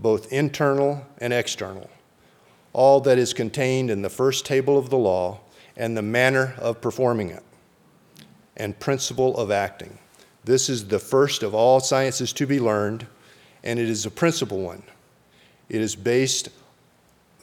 both 0.00 0.32
internal 0.32 1.06
and 1.18 1.32
external, 1.32 1.90
all 2.72 3.00
that 3.00 3.18
is 3.18 3.32
contained 3.32 3.90
in 3.90 4.02
the 4.02 4.10
first 4.10 4.46
table 4.46 4.78
of 4.78 4.90
the 4.90 4.98
law 4.98 5.40
and 5.76 5.96
the 5.96 6.02
manner 6.02 6.54
of 6.58 6.80
performing 6.80 7.30
it, 7.30 7.42
and 8.56 8.78
principle 8.78 9.36
of 9.36 9.50
acting. 9.50 9.98
This 10.44 10.68
is 10.68 10.88
the 10.88 10.98
first 10.98 11.42
of 11.42 11.54
all 11.54 11.80
sciences 11.80 12.32
to 12.34 12.46
be 12.46 12.60
learned, 12.60 13.06
and 13.62 13.78
it 13.78 13.88
is 13.88 14.06
a 14.06 14.10
principal 14.10 14.60
one. 14.60 14.82
It 15.68 15.80
is 15.80 15.94
based 15.94 16.48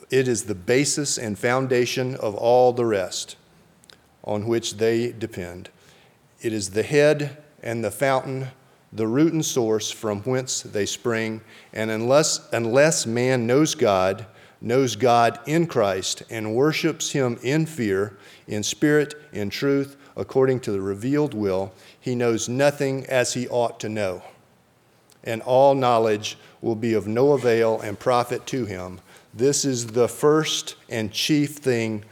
it 0.09 0.27
is 0.27 0.45
the 0.45 0.55
basis 0.55 1.17
and 1.17 1.37
foundation 1.37 2.15
of 2.15 2.33
all 2.33 2.71
the 2.71 2.85
rest 2.85 3.35
on 4.23 4.47
which 4.47 4.77
they 4.77 5.11
depend. 5.11 5.69
It 6.41 6.53
is 6.53 6.69
the 6.69 6.83
head 6.83 7.37
and 7.61 7.83
the 7.83 7.91
fountain 7.91 8.49
the 8.93 9.07
root 9.07 9.33
and 9.33 9.45
source 9.45 9.91
from 9.91 10.21
whence 10.21 10.61
they 10.61 10.85
spring. 10.85 11.41
And 11.73 11.91
unless, 11.91 12.47
unless 12.51 13.05
man 13.05 13.45
knows 13.45 13.75
God, 13.75 14.25
knows 14.61 14.95
God 14.95 15.39
in 15.45 15.67
Christ, 15.67 16.23
and 16.29 16.55
worships 16.55 17.11
him 17.11 17.37
in 17.43 17.65
fear, 17.65 18.17
in 18.47 18.63
spirit, 18.63 19.15
in 19.31 19.49
truth, 19.49 19.97
according 20.15 20.59
to 20.61 20.71
the 20.71 20.81
revealed 20.81 21.33
will, 21.33 21.73
he 21.99 22.15
knows 22.15 22.49
nothing 22.49 23.05
as 23.05 23.33
he 23.33 23.47
ought 23.49 23.79
to 23.81 23.89
know. 23.89 24.23
And 25.23 25.41
all 25.41 25.75
knowledge 25.75 26.37
will 26.61 26.75
be 26.75 26.93
of 26.93 27.07
no 27.07 27.33
avail 27.33 27.79
and 27.81 27.99
profit 27.99 28.45
to 28.47 28.65
him. 28.65 28.99
This 29.33 29.65
is 29.65 29.87
the 29.87 30.07
first 30.07 30.75
and 30.89 31.11
chief 31.11 31.57
thing 31.57 32.03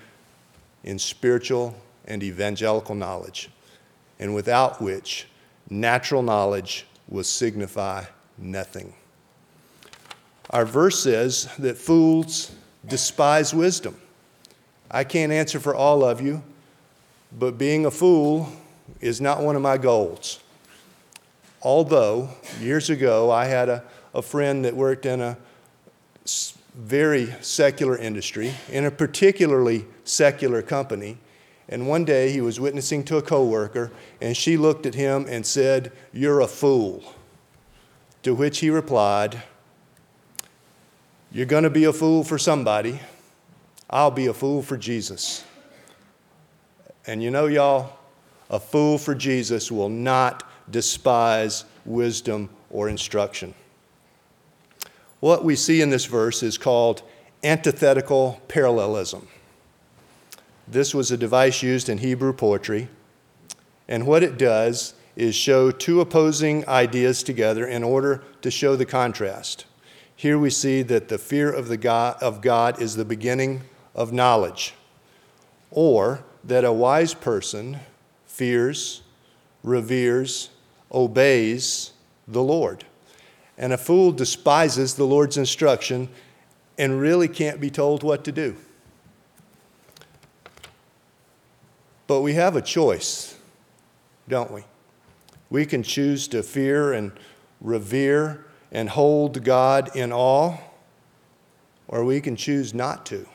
in 0.84 1.00
spiritual 1.00 1.76
and 2.06 2.22
evangelical 2.22 2.94
knowledge, 2.94 3.50
and 4.20 4.36
without 4.36 4.80
which 4.80 5.28
natural 5.70 6.22
knowledge 6.22 6.86
will 7.08 7.24
signify 7.24 8.04
nothing. 8.38 8.94
Our 10.50 10.66
verse 10.66 11.02
says 11.02 11.50
that 11.60 11.78
fools 11.78 12.52
despise 12.88 13.54
wisdom. 13.54 14.00
I 14.92 15.04
can't 15.04 15.32
answer 15.32 15.60
for 15.60 15.76
all 15.76 16.04
of 16.04 16.22
you, 16.22 16.44
but 17.38 17.58
being 17.58 17.86
a 17.86 17.92
fool 17.92 18.50
is 19.02 19.20
not 19.20 19.42
one 19.42 19.56
of 19.56 19.62
my 19.62 19.78
goals. 19.78 20.40
Although, 21.62 22.30
years 22.60 22.90
ago, 22.92 23.32
I 23.32 23.46
had 23.46 23.70
a, 23.70 23.84
a 24.14 24.22
friend 24.22 24.64
that 24.66 24.76
worked 24.76 25.06
in 25.06 25.20
a 25.20 25.38
very 26.76 27.34
secular 27.42 27.98
industry, 27.98 28.54
in 28.72 28.86
a 28.86 28.92
particularly 28.92 29.86
secular 30.04 30.62
company, 30.62 31.18
and 31.68 31.88
one 31.88 32.06
day 32.06 32.32
he 32.32 32.42
was 32.42 32.60
witnessing 32.60 33.04
to 33.06 33.18
a 33.18 33.22
coworker, 33.22 33.92
and 34.22 34.38
she 34.38 34.56
looked 34.58 34.86
at 34.86 34.96
him 34.96 35.26
and 35.28 35.46
said, 35.46 35.92
You're 36.14 36.42
a 36.42 36.48
fool. 36.48 37.04
To 38.24 38.34
which 38.34 38.60
he 38.60 38.70
replied, 38.70 39.44
You're 41.32 41.46
going 41.46 41.64
to 41.64 41.70
be 41.70 41.86
a 41.86 41.94
fool 41.94 42.24
for 42.24 42.38
somebody. 42.38 43.00
I'll 43.90 44.12
be 44.12 44.28
a 44.28 44.34
fool 44.34 44.62
for 44.62 44.78
Jesus. 44.78 45.44
And 47.08 47.22
you 47.22 47.32
know, 47.32 47.46
y'all, 47.48 47.98
a 48.50 48.60
fool 48.60 48.98
for 48.98 49.16
Jesus 49.16 49.72
will 49.72 49.90
not 49.90 50.44
despise 50.70 51.66
wisdom 51.86 52.50
or 52.70 52.90
instruction. 52.90 53.54
What 55.20 55.44
we 55.44 55.56
see 55.56 55.82
in 55.82 55.90
this 55.90 56.06
verse 56.06 56.44
is 56.44 56.58
called 56.58 57.02
antithetical 57.44 58.42
parallelism. 58.48 59.28
This 60.68 60.94
was 60.94 61.12
a 61.12 61.18
device 61.18 61.62
used 61.62 61.90
in 61.90 62.00
Hebrew 62.00 62.34
poetry. 62.34 62.90
And 63.88 64.08
what 64.08 64.24
it 64.24 64.38
does 64.38 64.94
is 65.16 65.36
show 65.36 65.72
two 65.72 66.02
opposing 66.02 66.68
ideas 66.68 67.24
together 67.24 67.66
in 67.68 67.84
order 67.84 68.24
to 68.42 68.52
show 68.52 68.76
the 68.76 68.86
contrast. 68.86 69.66
Here 70.16 70.40
we 70.40 70.50
see 70.50 70.82
that 70.84 71.08
the 71.08 71.18
fear 71.18 71.52
of, 71.52 71.68
the 71.68 71.78
God, 71.78 72.22
of 72.22 72.42
God 72.42 72.82
is 72.82 72.96
the 72.96 73.06
beginning 73.06 73.62
of 73.94 74.12
knowledge, 74.12 74.74
or 75.72 76.24
that 76.44 76.66
a 76.66 76.74
wise 76.74 77.14
person 77.14 77.80
fears, 78.26 79.02
reveres, 79.64 80.50
obeys 80.92 81.92
the 82.28 82.44
Lord. 82.44 82.86
And 83.58 83.72
a 83.72 83.78
fool 83.78 84.12
despises 84.12 84.96
the 84.96 85.06
Lord's 85.06 85.38
instruction 85.38 86.10
and 86.78 87.00
really 87.00 87.28
can't 87.28 87.62
be 87.62 87.70
told 87.70 88.04
what 88.04 88.24
to 88.26 88.32
do. 88.32 88.56
But 92.08 92.22
we 92.22 92.34
have 92.34 92.56
a 92.56 92.62
choice, 92.62 93.38
don't 94.28 94.52
we? 94.52 94.64
We 95.50 95.66
can 95.66 95.84
choose 95.84 96.28
to 96.30 96.44
fear 96.44 96.94
and 96.94 97.12
revere 97.62 98.46
and 98.72 98.90
hold 98.90 99.44
God 99.44 99.96
in 99.96 100.12
awe, 100.12 100.58
or 101.88 102.04
we 102.04 102.22
can 102.22 102.36
choose 102.36 102.74
not 102.74 103.06
to. 103.08 103.28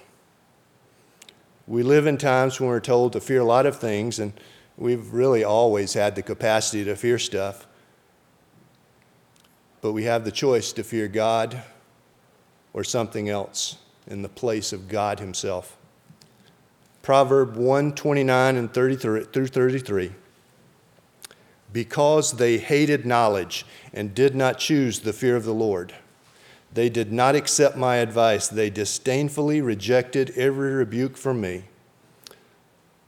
We 1.66 1.82
live 1.82 2.06
in 2.06 2.18
times 2.18 2.60
when 2.60 2.68
we're 2.68 2.80
told 2.80 3.12
to 3.12 3.20
fear 3.20 3.40
a 3.40 3.44
lot 3.44 3.64
of 3.64 3.78
things, 3.78 4.18
and 4.18 4.32
we've 4.76 5.12
really 5.12 5.44
always 5.44 5.94
had 5.94 6.14
the 6.14 6.22
capacity 6.22 6.84
to 6.84 6.96
fear 6.96 7.18
stuff. 7.18 7.66
But 9.80 9.92
we 9.92 10.04
have 10.04 10.24
the 10.24 10.32
choice 10.32 10.72
to 10.74 10.84
fear 10.84 11.08
God 11.08 11.62
or 12.72 12.84
something 12.84 13.28
else 13.28 13.78
in 14.06 14.22
the 14.22 14.28
place 14.28 14.72
of 14.72 14.88
God 14.88 15.20
Himself. 15.20 15.76
Proverb 17.10 17.56
1 17.56 17.96
29 17.96 18.56
and 18.56 18.72
33 18.72 19.24
through 19.24 19.48
33. 19.48 20.12
Because 21.72 22.34
they 22.34 22.58
hated 22.58 23.04
knowledge 23.04 23.66
and 23.92 24.14
did 24.14 24.36
not 24.36 24.60
choose 24.60 25.00
the 25.00 25.12
fear 25.12 25.34
of 25.34 25.42
the 25.44 25.52
Lord, 25.52 25.92
they 26.72 26.88
did 26.88 27.10
not 27.10 27.34
accept 27.34 27.76
my 27.76 27.96
advice. 27.96 28.46
They 28.46 28.70
disdainfully 28.70 29.60
rejected 29.60 30.30
every 30.36 30.70
rebuke 30.72 31.16
from 31.16 31.40
me. 31.40 31.64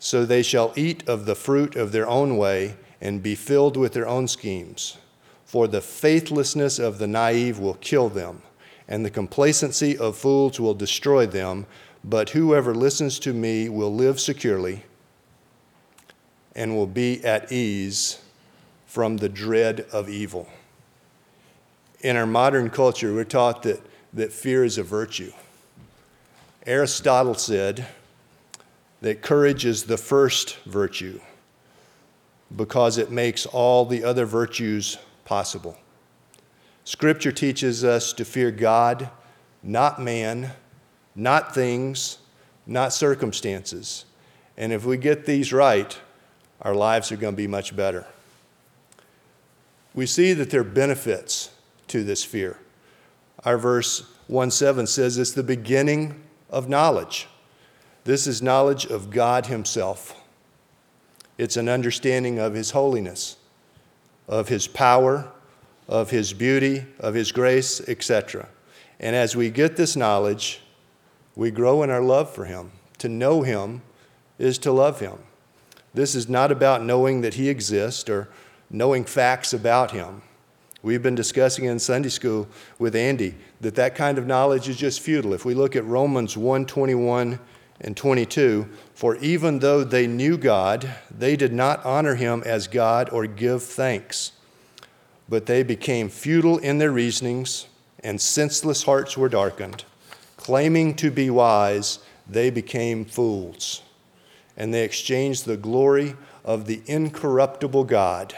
So 0.01 0.27
they 0.27 0.43
shall 0.43 0.73
eat 0.75 1.09
of 1.09 1.25
the 1.25 1.37
fruit 1.37 1.77
of 1.77 1.93
their 1.93 2.09
own 2.09 2.37
way 2.37 2.75
and 3.01 3.23
be 3.23 3.37
filled 3.37 3.77
with 3.77 3.93
their 3.93 4.09
own 4.09 4.27
schemes. 4.27 4.99
For 5.45 5.69
the 5.69 5.81
faithlessness 5.81 6.81
of 6.81 6.99
the 6.99 7.07
naive 7.07 7.61
will 7.61 7.75
kill 7.75 8.09
them, 8.09 8.43
and 8.89 9.05
the 9.05 9.11
complacency 9.11 9.97
of 9.97 10.17
fools 10.17 10.59
will 10.59 10.75
destroy 10.75 11.25
them. 11.25 11.67
But 12.05 12.31
whoever 12.31 12.75
listens 12.75 13.19
to 13.21 13.33
me 13.33 13.69
will 13.69 13.95
live 13.95 14.21
securely 14.21 14.83
and 16.55 16.75
will 16.77 16.87
be 16.87 17.25
at 17.25 17.53
ease 17.53 18.21
from 18.87 19.17
the 19.17 19.29
dread 19.29 19.87
of 19.93 20.09
evil. 20.09 20.49
In 22.01 22.17
our 22.17 22.27
modern 22.27 22.69
culture, 22.69 23.15
we're 23.15 23.25
taught 23.25 23.63
that, 23.63 23.81
that 24.13 24.33
fear 24.33 24.65
is 24.65 24.77
a 24.77 24.83
virtue. 24.83 25.33
Aristotle 26.67 27.35
said 27.35 27.87
that 29.01 29.23
courage 29.23 29.65
is 29.65 29.85
the 29.85 29.97
first 29.97 30.59
virtue 30.65 31.21
because 32.55 32.99
it 32.99 33.11
makes 33.11 33.47
all 33.47 33.85
the 33.85 34.05
other 34.05 34.27
virtues 34.27 34.99
possible. 35.25 35.77
Scripture 36.85 37.33
teaches 37.33 37.85
us 37.85 38.13
to 38.13 38.25
fear 38.25 38.51
God, 38.51 39.09
not 39.63 40.01
man, 40.01 40.53
not 41.15 41.55
things, 41.55 42.19
not 42.67 42.93
circumstances. 42.93 44.05
And 44.57 44.73
if 44.73 44.85
we 44.85 44.97
get 44.97 45.27
these 45.27 45.53
right, 45.53 45.99
our 46.61 46.75
lives 46.75 47.11
are 47.13 47.17
going 47.17 47.35
to 47.35 47.37
be 47.37 47.47
much 47.47 47.75
better. 47.75 48.07
We 49.95 50.07
see 50.07 50.33
that 50.33 50.51
there 50.51 50.61
are 50.61 50.65
benefits 50.65 51.51
to 51.89 52.03
this 52.05 52.25
fear. 52.25 52.59
Our 53.45 53.59
verse 53.59 54.09
1 54.29 54.51
7 54.51 54.87
says 54.87 55.19
it's 55.19 55.33
the 55.33 55.43
beginning 55.43 56.23
of 56.49 56.69
knowledge. 56.69 57.29
This 58.05 58.27
is 58.27 58.43
knowledge 58.43 58.87
of 58.87 59.11
God 59.11 59.47
Himself. 59.47 60.19
It's 61.39 61.57
an 61.57 61.69
understanding 61.69 62.39
of 62.39 62.55
His 62.55 62.71
holiness, 62.71 63.37
of 64.29 64.49
His 64.49 64.67
power, 64.67 65.31
of 65.89 66.11
His 66.11 66.33
beauty, 66.33 66.87
of 67.01 67.15
His 67.15 67.33
grace, 67.33 67.81
etc. 67.89 68.49
And 69.01 69.17
as 69.17 69.35
we 69.37 69.51
get 69.51 69.77
this 69.77 69.97
knowledge, 69.97 70.61
we 71.35 71.51
grow 71.51 71.83
in 71.83 71.91
our 71.91 72.03
love 72.03 72.31
for 72.31 72.45
Him. 72.45 72.73
To 72.99 73.09
know 73.09 73.43
Him 73.43 73.83
is 74.39 74.59
to 74.59 74.73
love 74.73 75.01
Him. 75.01 75.19
This 75.95 76.15
is 76.15 76.29
not 76.29 76.53
about 76.53 76.83
knowing 76.83 77.21
that 77.23 77.35
He 77.35 77.49
exists 77.49 78.09
or 78.09 78.29
knowing 78.71 79.05
facts 79.05 79.53
about 79.53 79.91
Him. 79.91 80.23
We've 80.83 81.03
been 81.03 81.15
discussing 81.15 81.67
in 81.67 81.79
Sunday 81.79 82.09
school 82.09 82.49
with 82.79 82.97
Andy 82.97 83.37
that 83.61 83.77
that 83.77 83.95
kind 83.95 84.19
of 84.19 84.27
knowledge 84.27 84.69
is 84.69 84.77
just 84.77 85.01
futile. 85.01 85.33
If 85.33 85.45
we 85.45 85.55
look 85.55 85.77
at 85.77 85.85
Romans 85.85 86.37
1 86.37 86.67
21 86.67 87.39
and 87.81 87.97
22, 87.97 88.69
for 88.95 89.17
even 89.17 89.61
though 89.61 89.85
they 89.85 90.07
knew 90.07 90.37
God, 90.37 90.89
they 91.11 91.37
did 91.37 91.53
not 91.53 91.85
honor 91.85 92.17
Him 92.17 92.43
as 92.45 92.67
God 92.67 93.11
or 93.11 93.27
give 93.27 93.63
thanks, 93.63 94.33
but 95.29 95.47
they 95.47 95.63
became 95.63 96.09
futile 96.09 96.59
in 96.59 96.79
their 96.79 96.93
reasonings, 96.93 97.69
and 98.01 98.21
senseless 98.21 98.83
hearts 98.83 99.17
were 99.17 99.29
darkened. 99.29 99.85
Claiming 100.43 100.95
to 100.97 101.13
be 101.13 101.31
wise, 101.31 102.01
they 102.29 102.51
became 102.51 103.05
fools, 103.05 103.81
and 104.57 104.75
they 104.75 104.83
exchanged 104.83 105.47
the 105.47 105.57
glory 105.57 106.17
of 106.45 106.67
the 106.67 106.83
incorruptible 106.87 107.85
God 107.85 108.37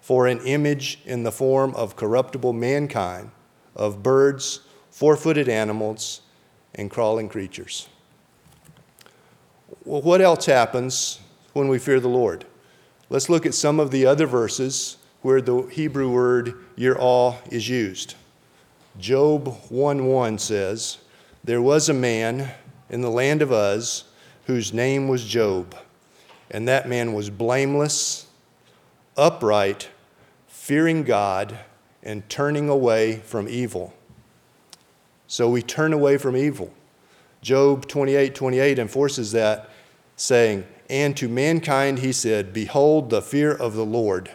for 0.00 0.28
an 0.28 0.38
image 0.46 1.00
in 1.04 1.24
the 1.24 1.32
form 1.32 1.74
of 1.74 1.96
corruptible 1.96 2.52
mankind, 2.52 3.32
of 3.74 4.00
birds, 4.00 4.60
four 4.92 5.16
footed 5.16 5.48
animals, 5.48 6.20
and 6.72 6.88
crawling 6.88 7.28
creatures. 7.28 7.88
Well, 9.84 10.02
what 10.02 10.20
else 10.20 10.46
happens 10.46 11.18
when 11.52 11.66
we 11.66 11.80
fear 11.80 11.98
the 11.98 12.06
Lord? 12.06 12.44
Let's 13.10 13.28
look 13.28 13.44
at 13.44 13.54
some 13.54 13.80
of 13.80 13.90
the 13.90 14.06
other 14.06 14.26
verses 14.26 14.98
where 15.22 15.40
the 15.40 15.62
Hebrew 15.62 16.12
word 16.12 16.54
yirah 16.78 17.38
is 17.52 17.68
used. 17.68 18.14
Job 19.00 19.46
1:1 19.68 20.38
says, 20.38 20.98
there 21.44 21.60
was 21.60 21.90
a 21.90 21.94
man 21.94 22.50
in 22.88 23.02
the 23.02 23.10
land 23.10 23.42
of 23.42 23.52
Uz 23.52 24.04
whose 24.46 24.72
name 24.72 25.08
was 25.08 25.24
Job, 25.24 25.74
and 26.50 26.66
that 26.66 26.88
man 26.88 27.12
was 27.12 27.28
blameless, 27.28 28.26
upright, 29.16 29.90
fearing 30.46 31.02
God, 31.02 31.58
and 32.02 32.26
turning 32.30 32.70
away 32.70 33.16
from 33.16 33.46
evil. 33.46 33.92
So 35.26 35.50
we 35.50 35.60
turn 35.60 35.92
away 35.92 36.16
from 36.16 36.36
evil. 36.36 36.72
Job 37.42 37.86
28 37.88 38.34
28 38.34 38.78
enforces 38.78 39.32
that, 39.32 39.68
saying, 40.16 40.66
And 40.88 41.14
to 41.18 41.28
mankind 41.28 41.98
he 41.98 42.12
said, 42.12 42.54
Behold, 42.54 43.10
the 43.10 43.20
fear 43.20 43.52
of 43.52 43.74
the 43.74 43.84
Lord, 43.84 44.30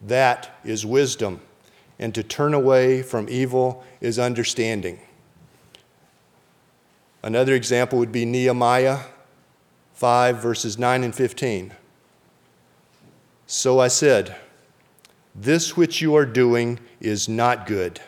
that 0.00 0.60
is 0.64 0.86
wisdom, 0.86 1.40
and 1.98 2.14
to 2.14 2.22
turn 2.22 2.54
away 2.54 3.02
from 3.02 3.28
evil 3.28 3.84
is 4.00 4.18
understanding. 4.18 5.00
Another 7.22 7.54
example 7.54 7.98
would 8.00 8.10
be 8.10 8.24
Nehemiah 8.24 9.00
5, 9.94 10.42
verses 10.42 10.76
9 10.76 11.04
and 11.04 11.14
15. 11.14 11.72
So 13.46 13.78
I 13.78 13.88
said, 13.88 14.34
This 15.34 15.76
which 15.76 16.00
you 16.00 16.16
are 16.16 16.26
doing 16.26 16.80
is 17.00 17.28
not 17.28 17.66
good. 17.66 18.00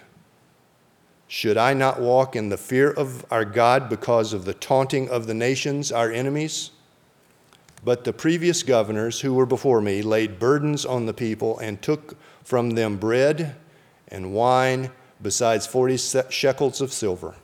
Should 1.29 1.57
I 1.57 1.75
not 1.75 2.01
walk 2.01 2.35
in 2.35 2.49
the 2.49 2.57
fear 2.57 2.91
of 2.91 3.25
our 3.31 3.45
God 3.45 3.89
because 3.89 4.33
of 4.33 4.45
the 4.45 4.55
taunting 4.55 5.09
of 5.09 5.27
the 5.27 5.35
nations, 5.35 5.93
our 5.93 6.11
enemies? 6.11 6.71
But 7.85 8.05
the 8.05 8.13
previous 8.13 8.63
governors 8.63 9.21
who 9.21 9.35
were 9.35 9.47
before 9.47 9.81
me 9.81 10.03
laid 10.03 10.39
burdens 10.39 10.85
on 10.85 11.07
the 11.07 11.15
people 11.15 11.59
and 11.59 11.81
took 11.81 12.17
from 12.43 12.71
them 12.71 12.97
bread 12.97 13.55
and 14.09 14.33
wine, 14.33 14.91
besides 15.23 15.67
40 15.67 15.97
shekels 16.31 16.81
of 16.81 16.93
silver. 16.93 17.35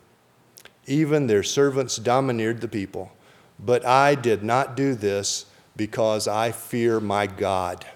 Even 0.91 1.29
their 1.29 1.45
servants 1.45 1.95
domineered 1.97 2.61
the 2.61 2.67
people. 2.67 3.13
But 3.61 3.87
I 3.87 4.17
did 4.17 4.43
not 4.43 4.77
do 4.77 4.97
this 4.97 5.47
because 5.77 6.27
I 6.27 6.51
fear 6.51 6.99
my 6.99 7.29
God. 7.29 7.87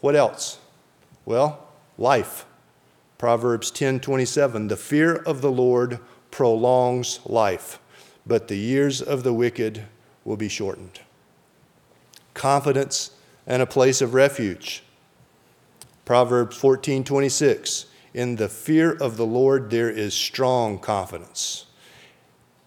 What 0.00 0.16
else? 0.16 0.58
Well, 1.26 1.68
life. 1.98 2.46
Proverbs 3.18 3.70
10:27 3.70 4.68
The 4.68 4.78
fear 4.78 5.14
of 5.14 5.42
the 5.42 5.50
Lord 5.50 6.00
prolongs 6.30 7.20
life, 7.26 7.80
but 8.26 8.48
the 8.48 8.56
years 8.56 9.02
of 9.02 9.22
the 9.22 9.34
wicked 9.34 9.84
will 10.24 10.38
be 10.38 10.48
shortened. 10.48 11.00
Confidence 12.32 13.10
and 13.46 13.60
a 13.60 13.66
place 13.66 14.00
of 14.00 14.14
refuge. 14.14 14.84
Proverbs 16.06 16.56
14:26 16.56 17.84
in 18.16 18.36
the 18.36 18.48
fear 18.48 18.92
of 18.92 19.18
the 19.18 19.26
Lord, 19.26 19.68
there 19.68 19.90
is 19.90 20.14
strong 20.14 20.78
confidence, 20.78 21.66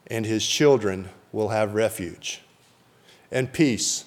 and 0.05 0.23
his 0.23 0.45
children 0.45 1.09
will 1.31 1.49
have 1.49 1.73
refuge. 1.73 2.41
And 3.31 3.51
peace, 3.51 4.05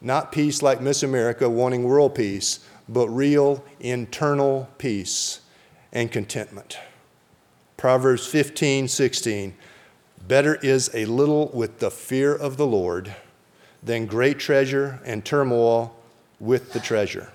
not 0.00 0.32
peace 0.32 0.62
like 0.62 0.80
Miss 0.80 1.04
America 1.04 1.48
wanting 1.48 1.84
world 1.84 2.16
peace, 2.16 2.58
but 2.88 3.08
real 3.08 3.64
internal 3.78 4.68
peace 4.78 5.42
and 5.92 6.10
contentment. 6.10 6.76
Proverbs 7.76 8.26
15, 8.26 8.88
16. 8.88 9.54
Better 10.26 10.56
is 10.56 10.90
a 10.92 11.04
little 11.04 11.52
with 11.54 11.78
the 11.78 11.92
fear 11.92 12.34
of 12.34 12.56
the 12.56 12.66
Lord 12.66 13.14
than 13.80 14.06
great 14.06 14.40
treasure 14.40 15.00
and 15.04 15.24
turmoil 15.24 15.94
with 16.40 16.72
the 16.72 16.80
treasure. 16.80 17.30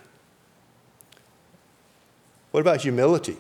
What 2.52 2.60
about 2.60 2.82
humility? 2.82 3.38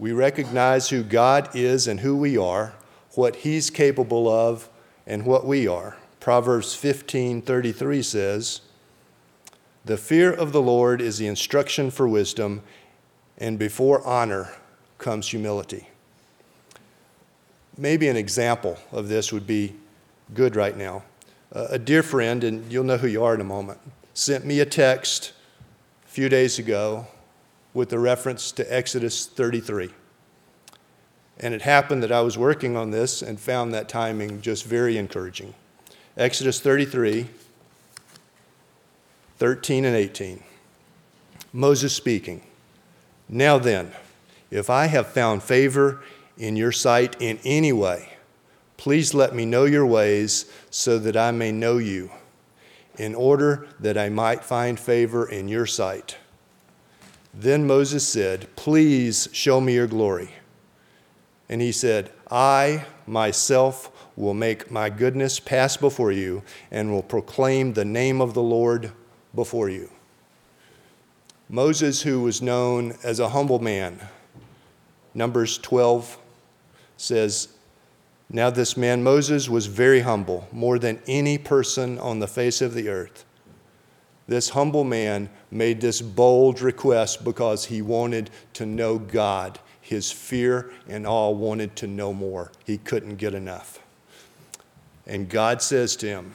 We 0.00 0.12
recognize 0.12 0.88
who 0.88 1.02
God 1.02 1.50
is 1.54 1.86
and 1.86 2.00
who 2.00 2.16
we 2.16 2.38
are, 2.38 2.72
what 3.16 3.36
He's 3.36 3.68
capable 3.68 4.30
of 4.30 4.70
and 5.06 5.26
what 5.26 5.46
we 5.46 5.68
are. 5.68 5.98
Proverbs 6.20 6.74
15:33 6.74 8.02
says, 8.02 8.62
"The 9.84 9.98
fear 9.98 10.32
of 10.32 10.52
the 10.52 10.62
Lord 10.62 11.02
is 11.02 11.18
the 11.18 11.26
instruction 11.26 11.90
for 11.90 12.08
wisdom, 12.08 12.62
and 13.36 13.58
before 13.58 14.02
honor 14.06 14.54
comes 14.96 15.28
humility." 15.28 15.90
Maybe 17.76 18.08
an 18.08 18.16
example 18.16 18.78
of 18.92 19.08
this 19.08 19.30
would 19.34 19.46
be 19.46 19.74
good 20.32 20.56
right 20.56 20.78
now. 20.78 21.02
A 21.52 21.78
dear 21.78 22.02
friend, 22.02 22.42
and 22.42 22.72
you'll 22.72 22.84
know 22.84 22.96
who 22.96 23.06
you 23.06 23.22
are 23.22 23.34
in 23.34 23.40
a 23.42 23.44
moment, 23.44 23.80
sent 24.14 24.46
me 24.46 24.60
a 24.60 24.66
text 24.66 25.32
a 26.06 26.08
few 26.08 26.30
days 26.30 26.58
ago 26.58 27.06
with 27.72 27.92
a 27.92 27.98
reference 27.98 28.52
to 28.52 28.74
Exodus 28.74 29.26
33. 29.26 29.90
And 31.38 31.54
it 31.54 31.62
happened 31.62 32.02
that 32.02 32.12
I 32.12 32.20
was 32.20 32.36
working 32.36 32.76
on 32.76 32.90
this 32.90 33.22
and 33.22 33.40
found 33.40 33.72
that 33.72 33.88
timing 33.88 34.42
just 34.42 34.64
very 34.64 34.98
encouraging. 34.98 35.54
Exodus 36.16 36.60
33, 36.60 37.28
13 39.38 39.84
and 39.84 39.96
18. 39.96 40.42
Moses 41.52 41.94
speaking, 41.94 42.42
Now 43.28 43.58
then, 43.58 43.92
if 44.50 44.68
I 44.68 44.86
have 44.86 45.06
found 45.08 45.42
favor 45.42 46.02
in 46.36 46.56
your 46.56 46.72
sight 46.72 47.16
in 47.20 47.38
any 47.44 47.72
way, 47.72 48.10
please 48.76 49.14
let 49.14 49.34
me 49.34 49.46
know 49.46 49.64
your 49.64 49.86
ways 49.86 50.50
so 50.70 50.98
that 50.98 51.16
I 51.16 51.30
may 51.30 51.52
know 51.52 51.78
you, 51.78 52.10
in 52.98 53.14
order 53.14 53.66
that 53.78 53.96
I 53.96 54.08
might 54.08 54.44
find 54.44 54.78
favor 54.78 55.28
in 55.28 55.48
your 55.48 55.66
sight. 55.66 56.16
Then 57.32 57.66
Moses 57.66 58.06
said, 58.06 58.48
Please 58.56 59.28
show 59.32 59.60
me 59.60 59.74
your 59.74 59.86
glory. 59.86 60.30
And 61.48 61.60
he 61.60 61.72
said, 61.72 62.10
I 62.30 62.84
myself 63.06 63.90
will 64.16 64.34
make 64.34 64.70
my 64.70 64.90
goodness 64.90 65.40
pass 65.40 65.76
before 65.76 66.12
you 66.12 66.42
and 66.70 66.92
will 66.92 67.02
proclaim 67.02 67.72
the 67.72 67.84
name 67.84 68.20
of 68.20 68.34
the 68.34 68.42
Lord 68.42 68.92
before 69.34 69.68
you. 69.68 69.90
Moses, 71.48 72.02
who 72.02 72.22
was 72.22 72.40
known 72.40 72.96
as 73.02 73.18
a 73.18 73.30
humble 73.30 73.58
man, 73.58 74.08
Numbers 75.14 75.58
12 75.58 76.18
says, 76.96 77.48
Now 78.28 78.50
this 78.50 78.76
man 78.76 79.02
Moses 79.02 79.48
was 79.48 79.66
very 79.66 80.00
humble, 80.00 80.46
more 80.52 80.78
than 80.78 81.00
any 81.08 81.38
person 81.38 81.98
on 81.98 82.20
the 82.20 82.28
face 82.28 82.60
of 82.60 82.74
the 82.74 82.88
earth. 82.88 83.24
This 84.30 84.50
humble 84.50 84.84
man 84.84 85.28
made 85.50 85.80
this 85.80 86.00
bold 86.00 86.60
request 86.60 87.24
because 87.24 87.64
he 87.64 87.82
wanted 87.82 88.30
to 88.52 88.64
know 88.64 88.96
God. 88.96 89.58
His 89.80 90.12
fear 90.12 90.70
and 90.88 91.04
awe 91.04 91.30
wanted 91.30 91.74
to 91.74 91.88
know 91.88 92.12
more. 92.12 92.52
He 92.64 92.78
couldn't 92.78 93.16
get 93.16 93.34
enough. 93.34 93.80
And 95.04 95.28
God 95.28 95.62
says 95.62 95.96
to 95.96 96.06
him, 96.06 96.34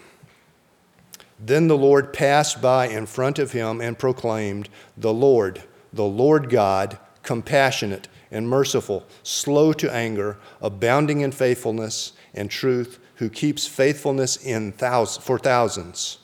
Then 1.40 1.70
the 1.70 1.78
Lord 1.78 2.12
passed 2.12 2.62
by 2.62 2.90
in 2.90 3.06
front 3.06 3.40
of 3.40 3.54
him 3.54 3.80
and 3.80 3.98
proclaimed, 3.98 4.68
The 4.98 5.14
Lord, 5.14 5.64
the 5.94 6.04
Lord 6.04 6.50
God, 6.50 7.00
compassionate 7.24 8.10
and 8.30 8.50
merciful, 8.50 9.06
slow 9.24 9.72
to 9.72 9.90
anger, 9.90 10.38
abounding 10.62 11.22
in 11.22 11.32
faithfulness 11.32 12.12
and 12.34 12.52
truth, 12.52 13.00
who 13.16 13.30
keeps 13.30 13.66
faithfulness 13.66 14.36
in 14.36 14.74
thousands, 14.74 15.26
for 15.26 15.40
thousands 15.40 16.18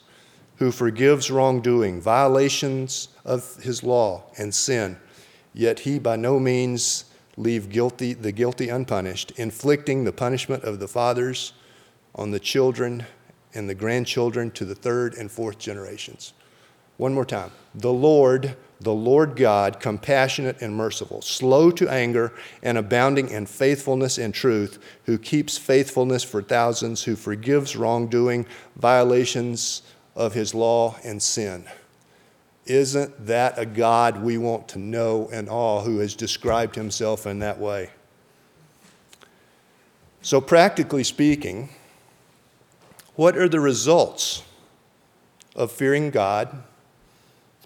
who 0.62 0.70
forgives 0.70 1.28
wrongdoing, 1.28 2.00
violations 2.00 3.08
of 3.24 3.56
his 3.64 3.82
law, 3.82 4.22
and 4.38 4.54
sin, 4.54 4.96
yet 5.52 5.80
he 5.80 5.98
by 5.98 6.14
no 6.14 6.38
means 6.38 7.06
leave 7.36 7.68
guilty, 7.68 8.12
the 8.12 8.30
guilty 8.30 8.68
unpunished, 8.68 9.32
inflicting 9.32 10.04
the 10.04 10.12
punishment 10.12 10.62
of 10.62 10.78
the 10.78 10.86
fathers 10.86 11.52
on 12.14 12.30
the 12.30 12.38
children 12.38 13.04
and 13.54 13.68
the 13.68 13.74
grandchildren 13.74 14.52
to 14.52 14.64
the 14.64 14.76
third 14.76 15.14
and 15.14 15.32
fourth 15.32 15.58
generations. 15.58 16.32
One 16.96 17.12
more 17.12 17.24
time. 17.24 17.50
The 17.74 17.92
Lord, 17.92 18.54
the 18.78 18.94
Lord 18.94 19.34
God, 19.34 19.80
compassionate 19.80 20.62
and 20.62 20.76
merciful, 20.76 21.22
slow 21.22 21.72
to 21.72 21.88
anger 21.88 22.32
and 22.62 22.78
abounding 22.78 23.30
in 23.30 23.46
faithfulness 23.46 24.16
and 24.16 24.32
truth, 24.32 24.78
who 25.06 25.18
keeps 25.18 25.58
faithfulness 25.58 26.22
for 26.22 26.40
thousands, 26.40 27.02
who 27.02 27.16
forgives 27.16 27.74
wrongdoing, 27.74 28.46
violations 28.76 29.82
of 30.14 30.34
his 30.34 30.54
law 30.54 30.96
and 31.04 31.22
sin. 31.22 31.66
Isn't 32.66 33.26
that 33.26 33.58
a 33.58 33.66
God 33.66 34.22
we 34.22 34.38
want 34.38 34.68
to 34.68 34.78
know 34.78 35.28
and 35.32 35.48
awe 35.48 35.82
who 35.82 35.98
has 35.98 36.14
described 36.14 36.76
himself 36.76 37.26
in 37.26 37.40
that 37.40 37.58
way? 37.58 37.90
So, 40.20 40.40
practically 40.40 41.02
speaking, 41.02 41.70
what 43.16 43.36
are 43.36 43.48
the 43.48 43.58
results 43.58 44.44
of 45.56 45.72
fearing 45.72 46.10
God? 46.10 46.62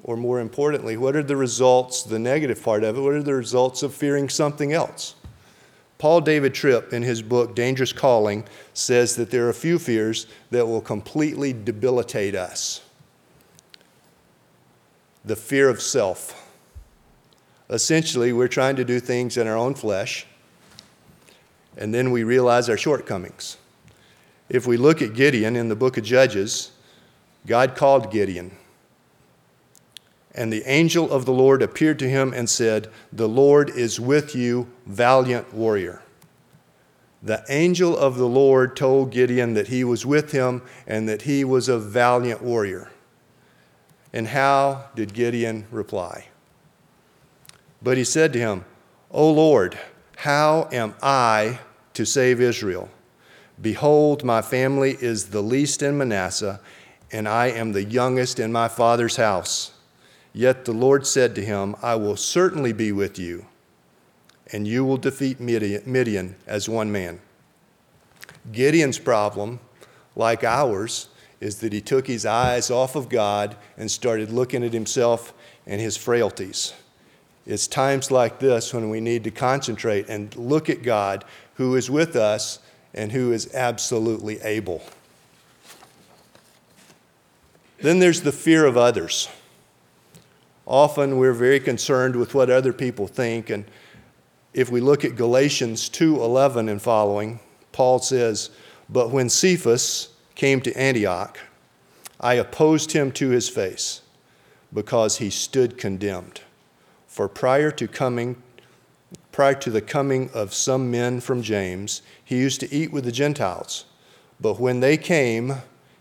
Or 0.03 0.17
more 0.17 0.41
importantly, 0.41 0.97
what 0.97 1.17
are 1.17 1.23
the 1.23 1.37
results, 1.37 2.03
the 2.03 2.19
negative 2.19 2.63
part 2.63 2.85
of 2.85 2.97
it, 2.97 3.01
what 3.01 3.13
are 3.13 3.23
the 3.23 3.35
results 3.35 3.83
of 3.83 3.93
fearing 3.93 4.29
something 4.29 4.73
else? 4.73 5.16
Paul 5.99 6.21
David 6.21 6.53
Tripp, 6.53 6.93
in 6.93 7.03
his 7.03 7.23
book 7.23 7.55
Dangerous 7.55 7.93
Calling, 7.93 8.45
says 8.75 9.17
that 9.17 9.31
there 9.31 9.47
are 9.47 9.51
a 9.51 9.55
few 9.55 9.79
fears 9.79 10.27
that 10.51 10.67
will 10.67 10.83
completely 10.83 11.53
debilitate 11.53 12.35
us. 12.35 12.83
The 15.25 15.37
fear 15.37 15.69
of 15.69 15.81
self. 15.81 16.53
Essentially, 17.71 18.33
we're 18.33 18.47
trying 18.47 18.77
to 18.77 18.85
do 18.85 19.01
things 19.01 19.37
in 19.37 19.47
our 19.47 19.57
own 19.57 19.75
flesh, 19.75 20.27
and 21.77 21.93
then 21.95 22.11
we 22.11 22.25
realize 22.25 22.69
our 22.69 22.77
shortcomings. 22.77 23.57
If 24.49 24.67
we 24.67 24.77
look 24.77 25.03
at 25.03 25.15
Gideon 25.15 25.57
in 25.57 25.69
the 25.69 25.75
book 25.75 25.97
of 25.97 26.05
Judges, 26.05 26.73
God 27.47 27.75
called 27.75 28.13
Gideon 28.13 28.53
and 30.37 30.53
the 30.53 30.63
angel 30.71 31.11
of 31.11 31.25
the 31.25 31.33
Lord 31.33 31.63
appeared 31.63 31.99
to 32.01 32.09
him 32.09 32.35
and 32.35 32.49
said, 32.49 32.89
The 33.11 33.29
Lord 33.29 33.71
is 33.71 33.99
with 33.99 34.37
you, 34.37 34.71
valiant 34.85 35.55
warrior. 35.55 36.03
The 37.23 37.43
angel 37.49 37.97
of 37.97 38.19
the 38.19 38.29
Lord 38.29 38.77
told 38.77 39.11
Gideon 39.11 39.55
that 39.55 39.69
he 39.69 39.83
was 39.83 40.05
with 40.05 40.33
him 40.33 40.63
and 40.87 41.09
that 41.09 41.23
he 41.23 41.43
was 41.43 41.69
a 41.69 41.79
valiant 41.79 42.43
warrior. 42.43 42.91
And 44.13 44.29
how 44.29 44.91
did 44.95 45.15
Gideon 45.15 45.67
reply? 45.71 46.27
But 47.83 47.97
he 47.97 48.05
said 48.05 48.33
to 48.35 48.39
him, 48.39 48.65
O 49.11 49.31
Lord, 49.31 49.79
how 50.17 50.69
am 50.71 50.95
I 51.03 51.61
to 51.95 52.05
save 52.05 52.41
Israel? 52.41 52.91
Behold, 53.61 54.23
my 54.23 54.43
family 54.43 54.99
is 55.01 55.31
the 55.31 55.43
least 55.43 55.83
in 55.83 55.97
Manasseh, 55.97 56.61
and 57.11 57.27
I 57.27 57.47
am 57.47 57.73
the 57.73 57.85
youngest 57.85 58.39
in 58.39 58.53
my 58.53 58.69
father's 58.69 59.17
house. 59.17 59.73
Yet 60.37 60.67
the 60.67 60.73
Lord 60.73 61.07
said 61.07 61.35
to 61.37 61.43
him, 61.43 61.75
I 61.81 61.95
will 61.95 62.15
certainly 62.15 62.75
be 62.75 62.93
with 62.93 63.19
you, 63.19 63.47
and 64.53 64.69
you 64.69 64.85
will 64.85 64.99
defeat 64.99 65.41
Midian 65.41 66.37
as 66.47 66.69
one 66.69 66.93
man. 66.93 67.23
Gideon's 68.53 68.99
problem, 68.99 69.61
like 70.15 70.45
ours, 70.45 71.09
is 71.41 71.61
that 71.61 71.73
he 71.73 71.81
took 71.81 72.07
his 72.07 72.27
eyes 72.27 72.71
off 72.71 72.97
of 72.97 73.09
God 73.09 73.57
and 73.79 73.91
started 73.91 74.31
looking 74.31 74.63
at 74.63 74.75
himself 74.75 75.33
and 75.67 75.81
his 75.81 75.97
frailties. 75.97 76.75
It's 77.47 77.67
times 77.67 78.11
like 78.11 78.39
this 78.39 78.75
when 78.75 78.91
we 78.91 79.01
need 79.01 79.25
to 79.25 79.31
concentrate 79.31 80.07
and 80.11 80.37
look 80.37 80.69
at 80.69 80.83
God 80.83 81.25
who 81.55 81.77
is 81.77 81.91
with 81.91 82.15
us 82.15 82.59
and 82.93 83.11
who 83.11 83.33
is 83.33 83.55
absolutely 83.55 84.39
able. 84.43 84.83
Then 87.79 88.01
there's 88.01 88.21
the 88.21 88.33
fear 88.33 88.67
of 88.67 88.77
others. 88.77 89.31
Often 90.67 91.19
we're 91.19 91.33
very 91.33 91.61
concerned 91.61 92.17
with 92.17 92.35
what 92.35 92.51
other 92.51 92.73
people 92.73 93.07
think. 93.07 93.51
And 93.51 93.65
if 94.53 94.71
we 94.71 94.81
look 94.81 95.05
at 95.05 95.15
Galatians 95.15 95.89
2:11 95.89 96.69
and 96.69 96.83
following, 96.83 97.41
Paul 97.73 98.01
says, 98.01 98.51
"But 98.89 99.11
when 99.11 99.29
Cephas 99.29 100.09
came 100.35 100.61
to 100.63 100.73
Antioch, 100.77 101.39
I 102.19 102.35
opposed 102.35 102.93
him 102.93 103.13
to 103.13 103.29
his 103.31 103.49
face, 103.49 104.01
because 104.73 105.19
he 105.19 105.31
stood 105.31 105.79
condemned. 105.79 106.41
For 107.07 107.29
prior 107.29 107.71
to 107.73 107.87
coming 107.87 108.43
prior 109.31 109.55
to 109.55 109.71
the 109.71 109.83
coming 109.83 110.31
of 110.33 110.55
some 110.55 110.91
men 110.91 111.21
from 111.21 111.43
James, 111.43 112.01
he 112.25 112.39
used 112.39 112.59
to 112.59 112.75
eat 112.75 112.91
with 112.91 113.05
the 113.05 113.13
Gentiles. 113.13 113.85
But 114.41 114.59
when 114.59 114.81
they 114.81 114.97
came, 114.97 115.57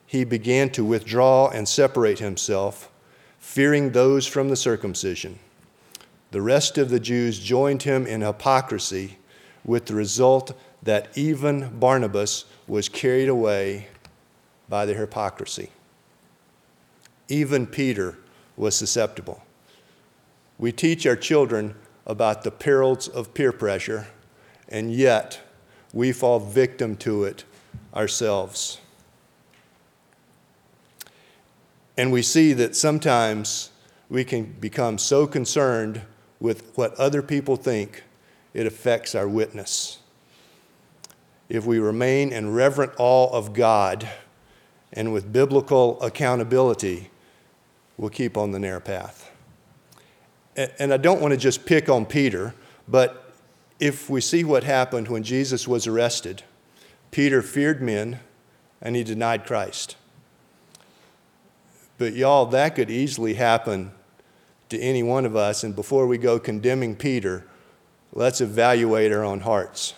he 0.08 0.24
began 0.24 0.70
to 0.72 0.86
withdraw 0.86 1.50
and 1.50 1.68
separate 1.68 2.20
himself." 2.20 2.90
Fearing 3.46 3.92
those 3.92 4.26
from 4.26 4.50
the 4.50 4.56
circumcision. 4.56 5.40
The 6.32 6.42
rest 6.42 6.78
of 6.78 6.90
the 6.90 7.00
Jews 7.00 7.40
joined 7.40 7.84
him 7.84 8.06
in 8.06 8.20
hypocrisy, 8.20 9.18
with 9.64 9.86
the 9.86 9.94
result 9.94 10.52
that 10.84 11.16
even 11.16 11.80
Barnabas 11.80 12.46
was 12.68 12.90
carried 12.90 13.30
away 13.30 13.88
by 14.68 14.86
their 14.86 14.98
hypocrisy. 14.98 15.70
Even 17.30 17.66
Peter 17.66 18.18
was 18.58 18.76
susceptible. 18.76 19.42
We 20.58 20.74
teach 20.74 21.06
our 21.06 21.16
children 21.16 21.76
about 22.06 22.44
the 22.44 22.52
perils 22.52 23.08
of 23.08 23.34
peer 23.34 23.54
pressure, 23.54 24.08
and 24.68 24.92
yet 24.92 25.40
we 25.94 26.12
fall 26.12 26.40
victim 26.40 26.98
to 26.98 27.24
it 27.24 27.46
ourselves. 27.94 28.80
And 31.98 32.12
we 32.12 32.22
see 32.22 32.54
that 32.54 32.76
sometimes 32.76 33.72
we 34.10 34.24
can 34.24 34.44
become 34.60 34.98
so 34.98 35.26
concerned 35.26 36.02
with 36.40 36.72
what 36.76 36.94
other 36.96 37.22
people 37.22 37.56
think, 37.56 38.04
it 38.54 38.66
affects 38.66 39.16
our 39.16 39.28
witness. 39.28 40.00
If 41.50 41.66
we 41.66 41.80
remain 41.80 42.32
in 42.32 42.54
reverent 42.54 42.94
awe 42.98 43.32
of 43.32 43.54
God 43.54 44.08
and 44.94 45.14
with 45.14 45.32
biblical 45.32 46.02
accountability, 46.02 47.10
we'll 47.98 48.10
keep 48.10 48.38
on 48.38 48.52
the 48.52 48.60
narrow 48.60 48.80
path. 48.80 49.32
And 50.56 50.94
I 50.94 50.98
don't 50.98 51.22
want 51.22 51.34
to 51.34 51.38
just 51.38 51.66
pick 51.66 51.90
on 51.90 52.06
Peter, 52.06 52.54
but 52.88 53.34
if 53.80 54.10
we 54.10 54.22
see 54.22 54.44
what 54.44 54.64
happened 54.64 55.10
when 55.10 55.24
Jesus 55.24 55.68
was 55.68 55.86
arrested, 55.86 56.44
Peter 57.12 57.42
feared 57.42 57.82
men 57.82 58.20
and 58.82 58.96
he 58.96 59.04
denied 59.04 59.46
Christ. 59.46 59.98
But 61.98 62.14
y'all, 62.14 62.46
that 62.48 62.76
could 62.76 62.92
easily 62.92 63.36
happen 63.36 63.92
to 64.70 64.80
any 64.80 65.04
one 65.04 65.26
of 65.26 65.36
us. 65.36 65.64
And 65.64 65.76
before 65.76 66.08
we 66.08 66.18
go 66.18 66.40
condemning 66.40 66.96
Peter, 66.96 67.46
let's 68.12 68.42
evaluate 68.42 69.12
our 69.12 69.24
own 69.24 69.42
hearts. 69.42 69.94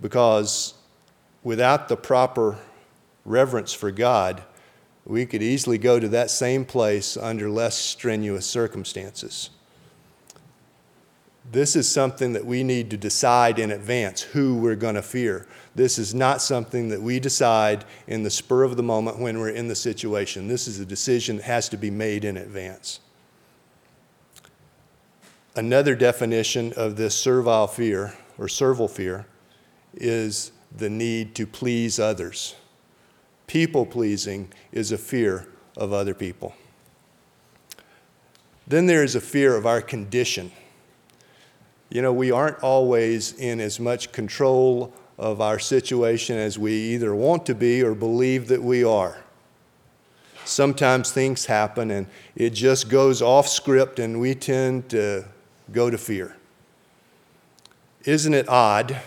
Because 0.00 0.74
without 1.42 1.88
the 1.88 1.96
proper 1.96 2.58
reverence 3.24 3.72
for 3.72 3.90
God, 3.90 4.42
we 5.04 5.26
could 5.26 5.42
easily 5.42 5.78
go 5.78 5.98
to 6.00 6.08
that 6.08 6.30
same 6.30 6.64
place 6.64 7.16
under 7.16 7.50
less 7.50 7.76
strenuous 7.76 8.46
circumstances. 8.46 9.50
This 11.50 11.74
is 11.74 11.90
something 11.90 12.32
that 12.34 12.46
we 12.46 12.62
need 12.62 12.90
to 12.90 12.96
decide 12.96 13.58
in 13.58 13.72
advance 13.72 14.22
who 14.22 14.56
we're 14.56 14.76
going 14.76 14.94
to 14.94 15.02
fear. 15.02 15.48
This 15.74 15.98
is 15.98 16.14
not 16.14 16.42
something 16.42 16.88
that 16.88 17.00
we 17.00 17.20
decide 17.20 17.84
in 18.06 18.22
the 18.22 18.30
spur 18.30 18.64
of 18.64 18.76
the 18.76 18.82
moment 18.82 19.18
when 19.18 19.38
we're 19.38 19.50
in 19.50 19.68
the 19.68 19.76
situation. 19.76 20.48
This 20.48 20.66
is 20.66 20.80
a 20.80 20.84
decision 20.84 21.36
that 21.36 21.44
has 21.44 21.68
to 21.68 21.76
be 21.76 21.90
made 21.90 22.24
in 22.24 22.36
advance. 22.36 23.00
Another 25.54 25.94
definition 25.94 26.72
of 26.76 26.96
this 26.96 27.14
servile 27.14 27.66
fear 27.66 28.16
or 28.38 28.48
servile 28.48 28.88
fear 28.88 29.26
is 29.94 30.52
the 30.76 30.90
need 30.90 31.34
to 31.36 31.46
please 31.46 31.98
others. 31.98 32.54
People 33.46 33.84
pleasing 33.84 34.52
is 34.72 34.92
a 34.92 34.98
fear 34.98 35.48
of 35.76 35.92
other 35.92 36.14
people. 36.14 36.54
Then 38.66 38.86
there 38.86 39.02
is 39.02 39.16
a 39.16 39.20
fear 39.20 39.56
of 39.56 39.66
our 39.66 39.80
condition. 39.80 40.52
You 41.88 42.02
know, 42.02 42.12
we 42.12 42.30
aren't 42.30 42.60
always 42.60 43.32
in 43.32 43.60
as 43.60 43.80
much 43.80 44.12
control 44.12 44.94
of 45.20 45.42
our 45.42 45.58
situation 45.58 46.38
as 46.38 46.58
we 46.58 46.72
either 46.72 47.14
want 47.14 47.44
to 47.44 47.54
be 47.54 47.82
or 47.82 47.94
believe 47.94 48.48
that 48.48 48.62
we 48.62 48.82
are. 48.82 49.18
Sometimes 50.46 51.12
things 51.12 51.44
happen 51.44 51.90
and 51.90 52.06
it 52.34 52.50
just 52.50 52.88
goes 52.88 53.20
off 53.20 53.46
script 53.46 53.98
and 53.98 54.18
we 54.18 54.34
tend 54.34 54.88
to 54.88 55.26
go 55.70 55.90
to 55.90 55.98
fear. 55.98 56.36
Isn't 58.06 58.32
it 58.32 58.48
odd 58.48 58.98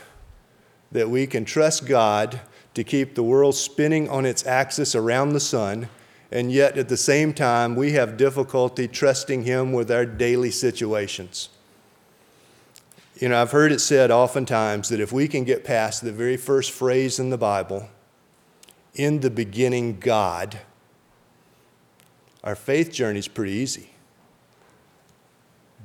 that 0.92 1.10
we 1.10 1.26
can 1.26 1.46
trust 1.46 1.88
God 1.88 2.40
to 2.76 2.84
keep 2.84 3.16
the 3.16 3.24
world 3.24 3.56
spinning 3.56 4.08
on 4.08 4.24
its 4.24 4.46
axis 4.46 4.94
around 4.94 5.34
the 5.34 5.40
sun, 5.40 5.90
and 6.32 6.52
yet 6.52 6.78
at 6.78 6.90
the 6.90 6.98
same 6.98 7.34
time 7.34 7.76
we 7.76 7.94
have 7.94 8.18
difficulty 8.18 8.88
trusting 8.88 9.44
Him 9.44 9.74
with 9.74 9.92
our 9.92 10.06
daily 10.06 10.52
situations? 10.52 11.50
You 13.20 13.30
know, 13.30 13.42
I've 13.42 13.52
heard 13.52 13.72
it 13.72 13.80
said 13.80 14.10
oftentimes 14.10 14.90
that 14.90 15.00
if 15.00 15.12
we 15.12 15.28
can 15.28 15.44
get 15.44 15.64
past 15.64 16.04
the 16.04 16.12
very 16.12 16.38
first 16.38 16.72
phrase 16.72 17.20
in 17.20 17.30
the 17.30 17.38
Bible, 17.38 17.88
in 18.96 19.20
the 19.20 19.30
beginning, 19.30 20.00
God, 20.00 20.60
our 22.44 22.56
faith 22.56 22.92
journey 22.92 23.20
is 23.20 23.28
pretty 23.28 23.54
easy. 23.54 23.92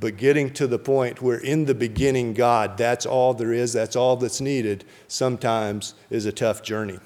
But 0.00 0.16
getting 0.16 0.52
to 0.54 0.66
the 0.66 0.78
point 0.78 1.20
where 1.20 1.38
in 1.38 1.64
the 1.64 1.74
beginning, 1.74 2.32
God, 2.32 2.78
that's 2.78 3.04
all 3.04 3.34
there 3.34 3.52
is, 3.52 3.72
that's 3.72 3.96
all 3.96 4.16
that's 4.16 4.40
needed, 4.40 4.84
sometimes 5.08 5.94
is 6.08 6.24
a 6.24 6.32
tough 6.32 6.62
journey. 6.62 7.00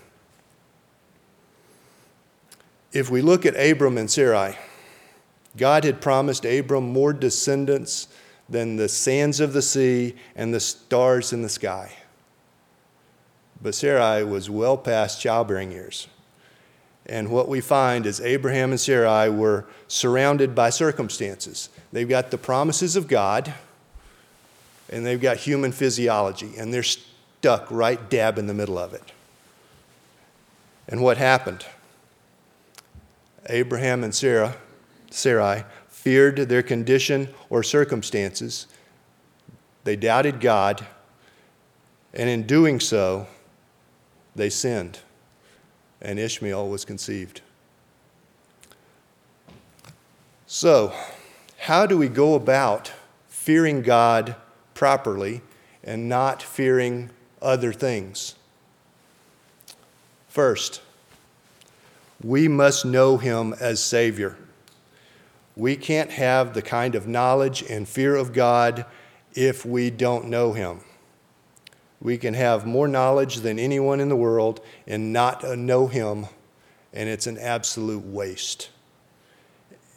If 2.92 3.10
we 3.10 3.22
look 3.22 3.46
at 3.46 3.54
Abram 3.54 3.96
and 3.96 4.10
Sarai, 4.10 4.58
God 5.56 5.84
had 5.84 6.00
promised 6.00 6.44
Abram 6.44 6.92
more 6.92 7.12
descendants 7.12 8.08
than 8.52 8.76
the 8.76 8.88
sands 8.88 9.40
of 9.40 9.54
the 9.54 9.62
sea 9.62 10.14
and 10.36 10.52
the 10.52 10.60
stars 10.60 11.32
in 11.32 11.42
the 11.42 11.48
sky. 11.48 11.92
But 13.60 13.74
Sarai 13.74 14.22
was 14.24 14.50
well 14.50 14.76
past 14.76 15.20
childbearing 15.20 15.72
years. 15.72 16.06
And 17.06 17.30
what 17.30 17.48
we 17.48 17.60
find 17.60 18.06
is 18.06 18.20
Abraham 18.20 18.70
and 18.70 18.80
Sarai 18.80 19.28
were 19.28 19.64
surrounded 19.88 20.54
by 20.54 20.70
circumstances. 20.70 21.68
They've 21.92 22.08
got 22.08 22.30
the 22.30 22.38
promises 22.38 22.94
of 22.94 23.08
God, 23.08 23.52
and 24.88 25.04
they've 25.04 25.20
got 25.20 25.38
human 25.38 25.72
physiology, 25.72 26.52
and 26.56 26.72
they're 26.72 26.82
stuck 26.82 27.70
right 27.70 28.08
dab 28.10 28.38
in 28.38 28.46
the 28.46 28.54
middle 28.54 28.78
of 28.78 28.92
it. 28.94 29.12
And 30.86 31.02
what 31.02 31.16
happened? 31.16 31.64
Abraham 33.46 34.04
and 34.04 34.14
Sarah, 34.14 34.56
Sarai 35.10 35.64
feared 36.02 36.36
their 36.48 36.64
condition 36.64 37.28
or 37.48 37.62
circumstances. 37.62 38.66
They 39.84 39.94
doubted 39.94 40.40
God, 40.40 40.84
and 42.12 42.28
in 42.28 42.42
doing 42.42 42.80
so, 42.80 43.28
they 44.34 44.50
sinned, 44.50 44.98
and 46.00 46.18
Ishmael 46.18 46.68
was 46.68 46.84
conceived. 46.84 47.40
So, 50.48 50.92
how 51.56 51.86
do 51.86 51.96
we 51.96 52.08
go 52.08 52.34
about 52.34 52.90
fearing 53.28 53.82
God 53.82 54.34
properly 54.74 55.40
and 55.84 56.08
not 56.08 56.42
fearing 56.42 57.10
other 57.40 57.72
things? 57.72 58.34
First, 60.28 60.82
we 62.24 62.48
must 62.48 62.84
know 62.84 63.18
Him 63.18 63.54
as 63.60 63.78
Savior. 63.78 64.36
We 65.56 65.76
can't 65.76 66.10
have 66.10 66.54
the 66.54 66.62
kind 66.62 66.94
of 66.94 67.06
knowledge 67.06 67.62
and 67.62 67.86
fear 67.86 68.16
of 68.16 68.32
God 68.32 68.86
if 69.34 69.66
we 69.66 69.90
don't 69.90 70.26
know 70.26 70.52
Him. 70.52 70.80
We 72.00 72.18
can 72.18 72.34
have 72.34 72.66
more 72.66 72.88
knowledge 72.88 73.36
than 73.36 73.58
anyone 73.58 74.00
in 74.00 74.08
the 74.08 74.16
world 74.16 74.60
and 74.86 75.12
not 75.12 75.44
know 75.56 75.86
Him, 75.86 76.26
and 76.92 77.08
it's 77.08 77.26
an 77.26 77.38
absolute 77.38 78.04
waste. 78.04 78.70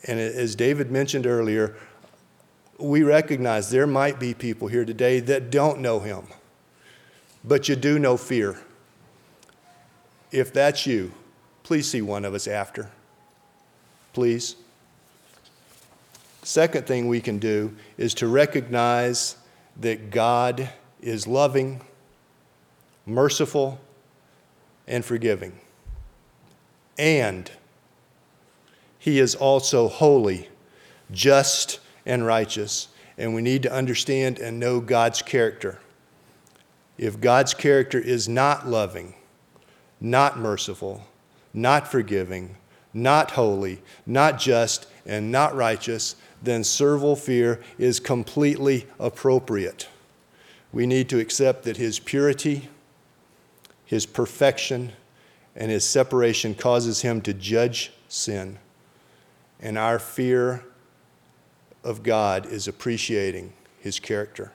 And 0.07 0.19
as 0.19 0.55
David 0.55 0.91
mentioned 0.91 1.25
earlier, 1.25 1.75
we 2.77 3.03
recognize 3.03 3.71
there 3.71 3.87
might 3.87 4.19
be 4.19 4.33
people 4.33 4.67
here 4.67 4.85
today 4.85 5.19
that 5.21 5.49
don't 5.49 5.79
know 5.79 5.99
Him, 5.99 6.27
but 7.43 7.69
you 7.69 7.75
do 7.75 7.97
know 7.97 8.17
fear. 8.17 8.59
If 10.31 10.51
that's 10.51 10.85
you, 10.85 11.13
please 11.63 11.89
see 11.89 12.01
one 12.01 12.25
of 12.25 12.33
us 12.33 12.47
after. 12.47 12.91
Please. 14.13 14.57
Second 16.45 16.85
thing 16.85 17.07
we 17.07 17.21
can 17.21 17.39
do 17.39 17.75
is 17.97 18.13
to 18.13 18.27
recognize 18.27 19.35
that 19.77 20.11
God 20.11 20.69
is 21.01 21.25
loving, 21.25 21.81
merciful, 23.03 23.79
and 24.85 25.03
forgiving. 25.03 25.59
And 26.99 27.49
He 28.99 29.17
is 29.17 29.33
also 29.33 29.87
holy, 29.87 30.47
just, 31.09 31.79
and 32.05 32.23
righteous. 32.23 32.89
And 33.17 33.33
we 33.33 33.41
need 33.41 33.63
to 33.63 33.73
understand 33.73 34.37
and 34.37 34.59
know 34.59 34.79
God's 34.79 35.23
character. 35.23 35.79
If 36.95 37.19
God's 37.19 37.55
character 37.55 37.97
is 37.97 38.29
not 38.29 38.67
loving, 38.67 39.15
not 39.99 40.37
merciful, 40.37 41.07
not 41.55 41.87
forgiving, 41.87 42.57
not 42.93 43.31
holy, 43.31 43.81
not 44.05 44.37
just, 44.37 44.85
and 45.07 45.31
not 45.31 45.55
righteous, 45.55 46.15
then 46.45 46.63
servile 46.63 47.15
fear 47.15 47.61
is 47.77 47.99
completely 47.99 48.87
appropriate. 48.99 49.87
We 50.71 50.85
need 50.87 51.09
to 51.09 51.19
accept 51.19 51.63
that 51.63 51.77
his 51.77 51.99
purity, 51.99 52.69
his 53.85 54.05
perfection, 54.05 54.93
and 55.55 55.71
his 55.71 55.85
separation 55.85 56.53
causes 56.53 57.01
him 57.01 57.21
to 57.21 57.33
judge 57.33 57.91
sin. 58.07 58.59
And 59.59 59.77
our 59.77 59.99
fear 59.99 60.63
of 61.83 62.03
God 62.03 62.45
is 62.45 62.67
appreciating 62.67 63.53
his 63.79 63.99
character. 63.99 64.51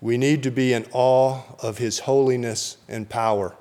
We 0.00 0.18
need 0.18 0.42
to 0.44 0.50
be 0.50 0.72
in 0.72 0.86
awe 0.92 1.42
of 1.60 1.78
his 1.78 2.00
holiness 2.00 2.76
and 2.88 3.08
power. 3.08 3.56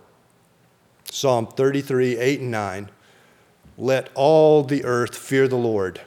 Psalm 1.10 1.48
33, 1.48 2.18
8 2.18 2.40
and 2.42 2.52
9 2.52 2.90
let 3.78 4.10
all 4.16 4.64
the 4.64 4.86
earth 4.86 5.16
fear 5.18 5.48
the 5.48 5.56
Lord. 5.56 6.02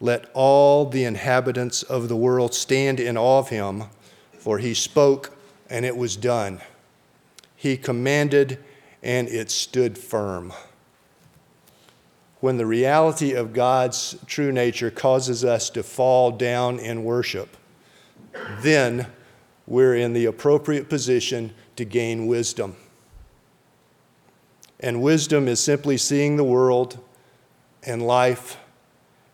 Let 0.00 0.30
all 0.34 0.86
the 0.86 1.04
inhabitants 1.04 1.82
of 1.82 2.08
the 2.08 2.16
world 2.16 2.54
stand 2.54 3.00
in 3.00 3.16
awe 3.16 3.38
of 3.38 3.48
him, 3.50 3.84
for 4.32 4.58
he 4.58 4.74
spoke 4.74 5.36
and 5.70 5.84
it 5.84 5.96
was 5.96 6.16
done. 6.16 6.60
He 7.56 7.76
commanded 7.76 8.58
and 9.02 9.28
it 9.28 9.50
stood 9.50 9.96
firm. 9.98 10.52
when 12.42 12.56
the 12.56 12.66
reality 12.66 13.34
of 13.34 13.52
God's 13.52 14.16
true 14.26 14.50
nature 14.50 14.90
causes 14.90 15.44
us 15.44 15.70
to 15.70 15.80
fall 15.80 16.32
down 16.32 16.80
in 16.80 17.04
worship, 17.04 17.56
then 18.58 19.06
we're 19.64 19.94
in 19.94 20.12
the 20.12 20.24
appropriate 20.24 20.88
position 20.88 21.54
to 21.76 21.84
gain 21.84 22.26
wisdom. 22.26 22.74
And 24.82 25.00
wisdom 25.00 25.48
is 25.48 25.60
simply 25.60 25.96
seeing 25.96 26.36
the 26.36 26.44
world 26.44 26.98
and 27.84 28.02
life 28.02 28.58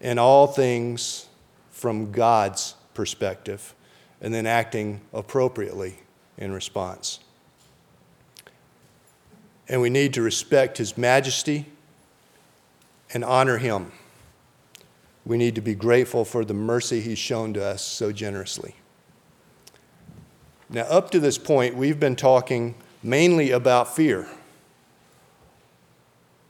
and 0.00 0.20
all 0.20 0.46
things 0.46 1.26
from 1.70 2.12
God's 2.12 2.74
perspective 2.94 3.74
and 4.20 4.32
then 4.32 4.46
acting 4.46 5.00
appropriately 5.12 5.98
in 6.36 6.52
response. 6.52 7.18
And 9.68 9.80
we 9.80 9.90
need 9.90 10.14
to 10.14 10.22
respect 10.22 10.78
His 10.78 10.96
majesty 10.96 11.66
and 13.12 13.24
honor 13.24 13.58
him. 13.58 13.92
We 15.24 15.36
need 15.36 15.54
to 15.56 15.60
be 15.60 15.74
grateful 15.74 16.24
for 16.24 16.44
the 16.44 16.54
mercy 16.54 17.00
he's 17.00 17.18
shown 17.18 17.52
to 17.54 17.64
us 17.64 17.82
so 17.82 18.12
generously. 18.12 18.74
Now, 20.70 20.82
up 20.82 21.10
to 21.12 21.20
this 21.20 21.38
point, 21.38 21.76
we've 21.76 22.00
been 22.00 22.16
talking 22.16 22.74
mainly 23.02 23.50
about 23.50 23.94
fear. 23.94 24.28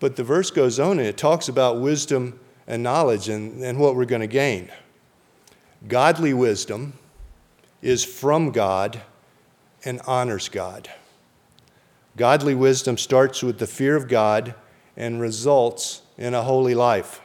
But 0.01 0.17
the 0.17 0.25
verse 0.25 0.51
goes 0.51 0.79
on 0.79 0.99
and 0.99 1.07
it 1.09 1.17
talks 1.17 1.49
about 1.49 1.81
wisdom 1.81 2.39
and 2.67 2.83
knowledge 2.83 3.29
and, 3.29 3.63
and 3.63 3.79
what 3.79 3.97
we're 3.97 4.05
going 4.05 4.21
to 4.21 4.27
gain. 4.27 4.71
Godly 5.87 6.35
wisdom 6.35 6.95
is 7.83 8.05
from 8.05 8.51
God 8.51 9.01
and 9.85 10.01
honors 10.07 10.49
God. 10.49 10.91
Godly 12.17 12.55
wisdom 12.55 12.99
starts 12.99 13.43
with 13.43 13.59
the 13.59 13.67
fear 13.67 13.95
of 13.95 14.09
God 14.09 14.55
and 14.97 15.21
results 15.21 16.03
in 16.17 16.35
a 16.35 16.43
holy 16.43 16.75
life. 16.75 17.21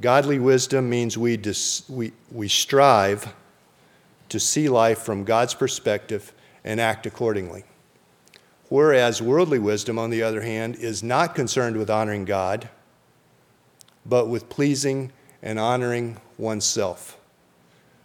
Godly 0.00 0.38
wisdom 0.38 0.88
means 0.88 1.16
we, 1.16 1.36
dis, 1.36 1.88
we, 1.88 2.12
we 2.30 2.46
strive 2.46 3.34
to 4.28 4.38
see 4.38 4.68
life 4.68 4.98
from 5.00 5.24
God's 5.24 5.54
perspective 5.54 6.32
and 6.62 6.80
act 6.80 7.06
accordingly. 7.06 7.64
Whereas 8.68 9.22
worldly 9.22 9.58
wisdom, 9.58 9.98
on 9.98 10.10
the 10.10 10.22
other 10.22 10.42
hand, 10.42 10.76
is 10.76 11.02
not 11.02 11.34
concerned 11.34 11.76
with 11.76 11.88
honoring 11.88 12.24
God, 12.24 12.68
but 14.04 14.28
with 14.28 14.48
pleasing 14.48 15.12
and 15.42 15.58
honoring 15.58 16.18
oneself. 16.36 17.16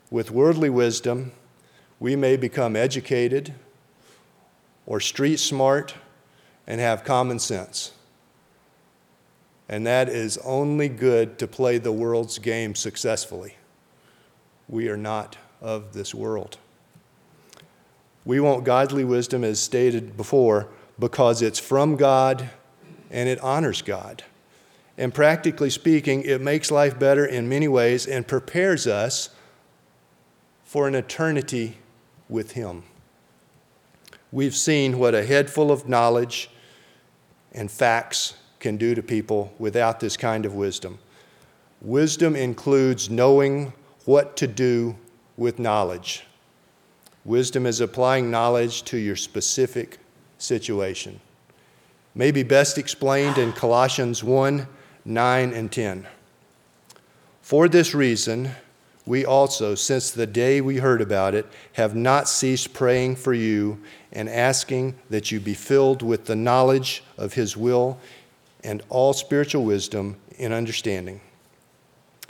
With 0.10 0.32
worldly 0.32 0.69
wisdom, 0.69 1.32
we 1.99 2.15
may 2.15 2.38
become 2.38 2.76
educated 2.76 3.54
or 4.86 4.99
street 4.99 5.38
smart 5.38 5.95
and 6.67 6.80
have 6.80 7.04
common 7.04 7.39
sense 7.39 7.91
and 9.69 9.88
that 9.88 10.10
is 10.10 10.38
only 10.39 10.89
good 10.89 11.39
to 11.39 11.47
play 11.47 11.78
the 11.78 11.91
world's 11.91 12.38
game 12.38 12.76
successfully. 12.76 13.56
We 14.67 14.89
are 14.89 14.97
not 14.97 15.38
of 15.62 15.93
this 15.93 16.13
world. 16.13 16.58
We 18.25 18.39
want 18.39 18.63
godly 18.63 19.03
wisdom, 19.03 19.43
as 19.43 19.59
stated 19.59 20.15
before, 20.15 20.69
because 20.97 21.41
it's 21.41 21.59
from 21.59 21.95
God 21.95 22.49
and 23.12 23.27
it 23.27 23.39
honors 23.41 23.81
God. 23.81 24.23
And 24.97 25.13
practically 25.13 25.69
speaking, 25.69 26.23
it 26.23 26.41
makes 26.41 26.71
life 26.71 26.97
better 26.97 27.25
in 27.25 27.49
many 27.49 27.67
ways 27.67 28.05
and 28.07 28.27
prepares 28.27 28.88
us 28.88 29.29
for 30.63 30.88
an 30.88 30.95
eternity 30.95 31.77
with 32.29 32.51
Him. 32.51 32.83
We've 34.31 34.55
seen 34.55 34.97
what 34.97 35.13
a 35.13 35.23
head 35.23 35.49
full 35.49 35.71
of 35.71 35.88
knowledge 35.88 36.49
and 37.51 37.69
facts 37.69 38.36
can 38.59 38.77
do 38.77 38.95
to 38.95 39.03
people 39.03 39.53
without 39.59 39.99
this 39.99 40.17
kind 40.17 40.45
of 40.45 40.55
wisdom. 40.55 40.97
Wisdom 41.81 42.36
includes 42.36 43.09
knowing 43.09 43.73
what 44.05 44.38
to 44.38 44.47
do 44.47 44.95
with 45.38 45.59
knowledge. 45.59 46.25
Wisdom 47.25 47.65
is 47.65 47.79
applying 47.79 48.29
knowledge 48.29 48.83
to 48.83 48.97
your 48.97 49.15
specific 49.15 49.99
situation. 50.38 51.19
May 52.15 52.31
be 52.31 52.43
best 52.43 52.77
explained 52.77 53.38
in 53.38 53.53
Colossians 53.53 54.23
1 54.23 54.67
9 55.05 55.53
and 55.53 55.71
10. 55.71 56.07
For 57.41 57.67
this 57.67 57.93
reason, 57.93 58.51
we 59.05 59.25
also, 59.25 59.75
since 59.75 60.12
the 60.12 60.27
day 60.27 60.62
we 60.62 60.77
heard 60.77 61.01
about 61.01 61.36
it, 61.36 61.45
have 61.73 61.93
not 61.93 62.29
ceased 62.29 62.73
praying 62.73 63.17
for 63.17 63.33
you 63.33 63.81
and 64.13 64.29
asking 64.29 64.95
that 65.09 65.29
you 65.31 65.41
be 65.41 65.53
filled 65.53 66.01
with 66.01 66.25
the 66.25 66.38
knowledge 66.38 67.03
of 67.17 67.33
His 67.33 67.57
will 67.57 67.99
and 68.63 68.81
all 68.88 69.12
spiritual 69.12 69.65
wisdom 69.65 70.15
and 70.39 70.53
understanding, 70.53 71.19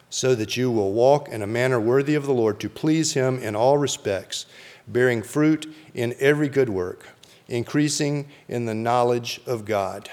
so 0.10 0.34
that 0.34 0.58
you 0.58 0.72
will 0.72 0.94
walk 0.94 1.30
in 1.30 1.44
a 1.44 1.48
manner 1.48 1.80
worthy 1.80 2.16
of 2.16 2.26
the 2.26 2.34
Lord 2.34 2.60
to 2.62 2.70
please 2.70 3.14
Him 3.14 3.38
in 3.38 3.56
all 3.56 3.78
respects, 3.78 4.48
bearing 4.88 5.24
fruit 5.24 5.74
in 5.94 6.16
every 6.20 6.50
good 6.50 6.70
work, 6.70 7.08
increasing 7.48 8.28
in 8.48 8.66
the 8.66 8.74
knowledge 8.74 9.42
of 9.46 9.66
God. 9.66 10.10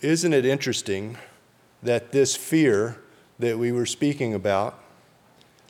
Isn't 0.00 0.32
it 0.32 0.44
interesting 0.44 1.18
that 1.82 2.12
this 2.12 2.34
fear 2.34 2.98
that 3.38 3.58
we 3.58 3.72
were 3.72 3.86
speaking 3.86 4.34
about 4.34 4.78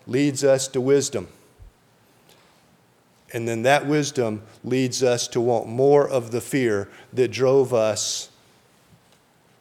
leads 0.06 0.42
us 0.42 0.68
to 0.68 0.80
wisdom? 0.80 1.28
And 3.32 3.48
then 3.48 3.62
that 3.62 3.86
wisdom 3.86 4.42
leads 4.62 5.02
us 5.02 5.26
to 5.28 5.40
want 5.40 5.66
more 5.66 6.08
of 6.08 6.30
the 6.30 6.40
fear 6.40 6.88
that 7.12 7.28
drove 7.28 7.72
us 7.72 8.30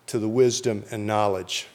to 0.07 0.19
the 0.19 0.27
wisdom 0.27 0.83
and 0.91 1.07
knowledge. 1.07 1.67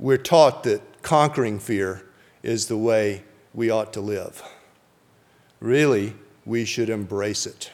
We're 0.00 0.16
taught 0.16 0.64
that 0.64 1.02
conquering 1.02 1.60
fear 1.60 2.02
is 2.42 2.66
the 2.66 2.76
way 2.76 3.22
we 3.54 3.70
ought 3.70 3.92
to 3.92 4.00
live. 4.00 4.42
Really, 5.60 6.14
we 6.44 6.64
should 6.64 6.88
embrace 6.88 7.46
it 7.46 7.70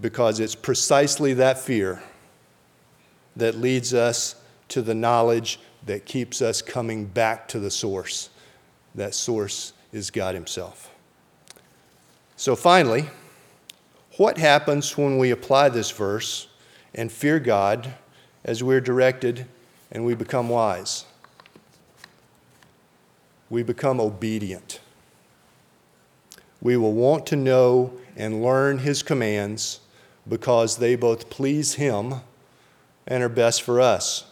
because 0.00 0.38
it's 0.38 0.54
precisely 0.54 1.34
that 1.34 1.58
fear 1.58 2.02
that 3.36 3.56
leads 3.56 3.92
us 3.92 4.36
to 4.68 4.82
the 4.82 4.94
knowledge 4.94 5.58
that 5.86 6.04
keeps 6.04 6.40
us 6.42 6.62
coming 6.62 7.04
back 7.04 7.48
to 7.48 7.58
the 7.58 7.70
source 7.70 8.30
that 8.94 9.14
source 9.14 9.72
is 9.92 10.10
God 10.10 10.34
Himself. 10.34 10.90
So, 12.36 12.54
finally, 12.54 13.06
what 14.16 14.38
happens 14.38 14.96
when 14.96 15.18
we 15.18 15.30
apply 15.30 15.70
this 15.70 15.90
verse 15.90 16.48
and 16.94 17.10
fear 17.10 17.38
God 17.38 17.94
as 18.44 18.62
we're 18.62 18.80
directed 18.80 19.46
and 19.90 20.04
we 20.04 20.14
become 20.14 20.48
wise? 20.48 21.04
We 23.50 23.62
become 23.62 24.00
obedient. 24.00 24.80
We 26.60 26.76
will 26.76 26.92
want 26.92 27.26
to 27.26 27.36
know 27.36 27.92
and 28.16 28.42
learn 28.42 28.78
His 28.78 29.02
commands 29.02 29.80
because 30.28 30.76
they 30.76 30.96
both 30.96 31.30
please 31.30 31.74
Him 31.74 32.16
and 33.06 33.22
are 33.22 33.28
best 33.28 33.62
for 33.62 33.80
us. 33.80 34.24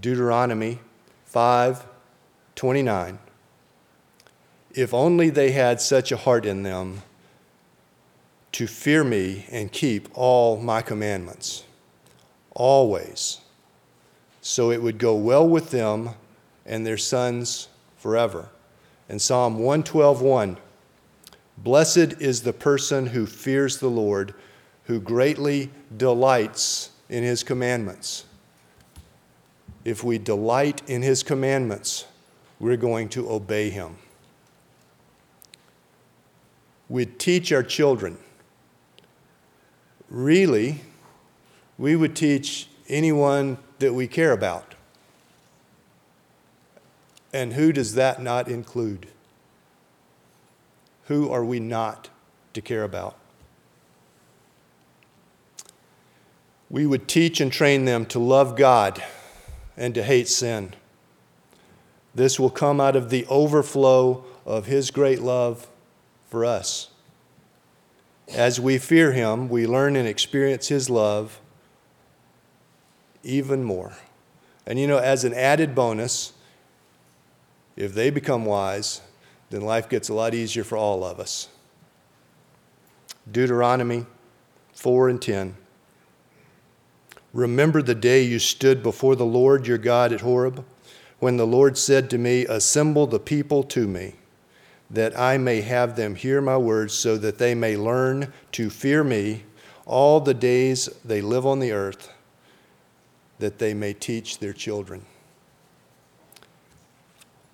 Deuteronomy 0.00 0.80
5 1.26 1.84
29. 2.54 3.18
If 4.72 4.94
only 4.94 5.30
they 5.30 5.52
had 5.52 5.80
such 5.80 6.10
a 6.10 6.16
heart 6.16 6.46
in 6.46 6.62
them 6.62 7.02
to 8.52 8.66
fear 8.66 9.04
me 9.04 9.46
and 9.50 9.70
keep 9.70 10.08
all 10.14 10.56
my 10.56 10.80
commandments, 10.80 11.64
always, 12.54 13.40
so 14.40 14.70
it 14.70 14.82
would 14.82 14.98
go 14.98 15.14
well 15.14 15.46
with 15.46 15.70
them 15.70 16.10
and 16.64 16.86
their 16.86 16.96
sons 16.96 17.68
forever. 17.96 18.48
In 19.08 19.18
Psalm 19.18 19.58
112:1, 19.58 20.58
Blessed 21.58 22.20
is 22.20 22.42
the 22.42 22.52
person 22.52 23.06
who 23.06 23.26
fears 23.26 23.78
the 23.78 23.88
Lord, 23.88 24.34
who 24.84 25.00
greatly 25.00 25.70
delights 25.96 26.90
in 27.08 27.22
his 27.22 27.42
commandments. 27.42 28.24
If 29.84 30.04
we 30.04 30.18
delight 30.18 30.82
in 30.86 31.02
his 31.02 31.22
commandments, 31.22 32.06
we're 32.58 32.76
going 32.76 33.08
to 33.10 33.30
obey 33.30 33.70
him 33.70 33.96
we'd 36.88 37.18
teach 37.18 37.52
our 37.52 37.62
children. 37.62 38.18
Really, 40.08 40.82
we 41.78 41.96
would 41.96 42.14
teach 42.14 42.68
anyone 42.88 43.58
that 43.78 43.92
we 43.92 44.06
care 44.06 44.32
about. 44.32 44.75
And 47.36 47.52
who 47.52 47.70
does 47.70 47.96
that 47.96 48.22
not 48.22 48.48
include? 48.48 49.08
Who 51.08 51.30
are 51.30 51.44
we 51.44 51.60
not 51.60 52.08
to 52.54 52.62
care 52.62 52.82
about? 52.82 53.14
We 56.70 56.86
would 56.86 57.06
teach 57.06 57.38
and 57.38 57.52
train 57.52 57.84
them 57.84 58.06
to 58.06 58.18
love 58.18 58.56
God 58.56 59.04
and 59.76 59.94
to 59.94 60.02
hate 60.02 60.28
sin. 60.28 60.72
This 62.14 62.40
will 62.40 62.48
come 62.48 62.80
out 62.80 62.96
of 62.96 63.10
the 63.10 63.26
overflow 63.26 64.24
of 64.46 64.64
His 64.64 64.90
great 64.90 65.20
love 65.20 65.68
for 66.30 66.42
us. 66.42 66.88
As 68.32 68.58
we 68.58 68.78
fear 68.78 69.12
him, 69.12 69.50
we 69.50 69.66
learn 69.66 69.94
and 69.94 70.08
experience 70.08 70.68
his 70.68 70.88
love 70.88 71.38
even 73.22 73.62
more. 73.62 73.92
And 74.66 74.80
you 74.80 74.86
know, 74.86 74.98
as 74.98 75.22
an 75.22 75.34
added 75.34 75.74
bonus, 75.74 76.32
if 77.76 77.94
they 77.94 78.10
become 78.10 78.44
wise, 78.44 79.02
then 79.50 79.60
life 79.60 79.88
gets 79.88 80.08
a 80.08 80.14
lot 80.14 80.34
easier 80.34 80.64
for 80.64 80.76
all 80.76 81.04
of 81.04 81.20
us. 81.20 81.48
Deuteronomy 83.30 84.06
4 84.74 85.08
and 85.08 85.20
10. 85.20 85.56
Remember 87.32 87.82
the 87.82 87.94
day 87.94 88.22
you 88.22 88.38
stood 88.38 88.82
before 88.82 89.14
the 89.14 89.26
Lord 89.26 89.66
your 89.66 89.78
God 89.78 90.12
at 90.12 90.22
Horeb, 90.22 90.64
when 91.18 91.36
the 91.36 91.46
Lord 91.46 91.76
said 91.76 92.08
to 92.10 92.18
me, 92.18 92.46
Assemble 92.46 93.06
the 93.06 93.20
people 93.20 93.62
to 93.64 93.86
me, 93.86 94.14
that 94.90 95.18
I 95.18 95.36
may 95.36 95.60
have 95.60 95.96
them 95.96 96.14
hear 96.14 96.40
my 96.40 96.56
words, 96.56 96.94
so 96.94 97.16
that 97.18 97.38
they 97.38 97.54
may 97.54 97.76
learn 97.76 98.32
to 98.52 98.70
fear 98.70 99.04
me 99.04 99.44
all 99.84 100.20
the 100.20 100.34
days 100.34 100.88
they 101.04 101.20
live 101.20 101.46
on 101.46 101.58
the 101.58 101.72
earth, 101.72 102.12
that 103.38 103.58
they 103.58 103.74
may 103.74 103.92
teach 103.92 104.38
their 104.38 104.52
children. 104.52 105.04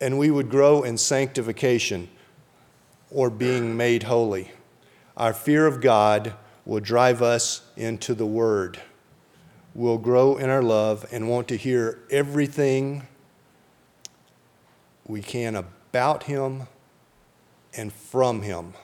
And 0.02 0.18
we 0.18 0.30
would 0.30 0.50
grow 0.50 0.82
in 0.82 0.98
sanctification 0.98 2.10
or 3.10 3.30
being 3.30 3.76
made 3.76 4.02
holy. 4.02 4.50
Our 5.16 5.32
fear 5.32 5.66
of 5.66 5.80
God 5.80 6.34
will 6.66 6.80
drive 6.80 7.22
us 7.22 7.62
into 7.76 8.14
the 8.14 8.26
Word 8.26 8.80
We'll 9.74 9.98
grow 9.98 10.36
in 10.36 10.50
our 10.50 10.62
love 10.62 11.06
and 11.10 11.30
want 11.30 11.48
to 11.48 11.56
hear 11.56 12.00
everything 12.10 13.06
we 15.06 15.22
can 15.22 15.56
about 15.56 16.24
Him 16.24 16.64
and 17.74 17.90
from 17.90 18.42
Him. 18.42 18.74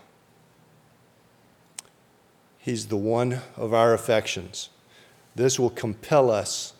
He's 2.56 2.86
the 2.86 2.96
one 2.96 3.42
of 3.56 3.74
our 3.74 3.92
affections. 3.92 4.70
This 5.34 5.58
will 5.58 5.70
compel 5.70 6.30
us 6.30 6.72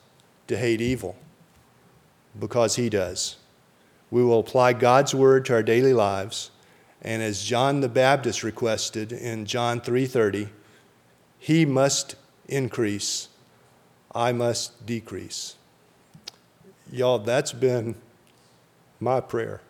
to 0.46 0.56
hate 0.56 0.80
evil 0.80 1.16
because 2.38 2.76
He 2.76 2.88
does. 2.88 3.36
We 4.10 4.24
will 4.24 4.40
apply 4.40 4.72
God's 4.74 5.14
word 5.14 5.44
to 5.46 5.54
our 5.54 5.62
daily 5.62 5.92
lives, 5.92 6.50
and 7.02 7.22
as 7.22 7.44
John 7.44 7.80
the 7.80 7.88
Baptist 7.88 8.42
requested 8.42 9.12
in 9.12 9.44
John 9.44 9.80
3:30, 9.80 10.48
he 11.38 11.64
must 11.64 12.16
increase 12.48 13.28
I 14.14 14.32
must 14.32 14.86
decrease. 14.86 15.54
Y'all, 16.90 17.18
that's 17.18 17.52
been 17.52 17.94
my 18.98 19.20
prayer 19.20 19.60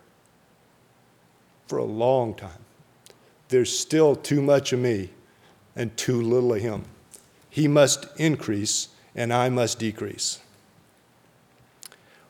for 1.67 1.79
a 1.79 1.85
long 1.85 2.35
time. 2.35 2.65
There's 3.49 3.77
still 3.77 4.15
too 4.15 4.41
much 4.41 4.73
of 4.73 4.79
me 4.79 5.11
and 5.75 5.95
too 5.97 6.23
little 6.23 6.55
of 6.55 6.61
him. 6.61 6.85
He 7.51 7.67
must 7.67 8.07
increase 8.17 8.89
and 9.15 9.33
I 9.33 9.49
must 9.49 9.79
decrease. 9.79 10.39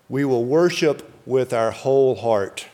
We 0.09 0.25
will 0.25 0.45
worship 0.45 1.18
with 1.29 1.53
our 1.53 1.71
whole 1.71 2.15
heart. 2.15 2.67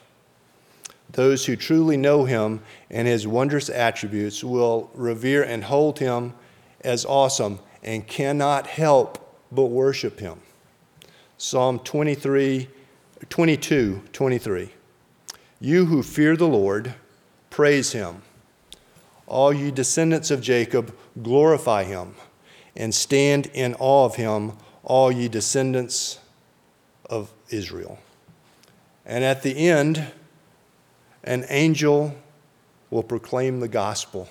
Those 1.10 1.44
who 1.44 1.56
truly 1.56 1.96
know 1.96 2.24
him 2.24 2.60
and 2.88 3.08
his 3.08 3.26
wondrous 3.26 3.68
attributes 3.68 4.44
will 4.44 4.92
revere 4.94 5.42
and 5.42 5.64
hold 5.64 5.98
him 5.98 6.34
as 6.82 7.04
awesome 7.04 7.58
and 7.82 8.06
cannot 8.06 8.68
help 8.68 9.36
but 9.50 9.66
worship 9.66 10.20
him. 10.20 10.40
Psalm 11.36 11.80
23, 11.80 12.68
22, 13.28 14.02
23. 14.12 14.70
You 15.58 15.86
who 15.86 16.04
fear 16.04 16.36
the 16.36 16.46
Lord, 16.46 16.94
praise 17.50 17.90
him. 17.90 18.22
All 19.26 19.52
you 19.52 19.72
descendants 19.72 20.30
of 20.30 20.40
Jacob, 20.40 20.94
glorify 21.20 21.82
him, 21.82 22.14
and 22.76 22.94
stand 22.94 23.50
in 23.52 23.74
awe 23.80 24.04
of 24.04 24.14
him, 24.14 24.52
all 24.84 25.10
ye 25.10 25.26
descendants 25.26 26.20
of 27.10 27.32
Israel. 27.50 27.98
And 29.06 29.24
at 29.24 29.42
the 29.42 29.68
end, 29.68 30.06
an 31.22 31.44
angel 31.48 32.14
will 32.90 33.02
proclaim 33.02 33.60
the 33.60 33.68
gospel. 33.68 34.28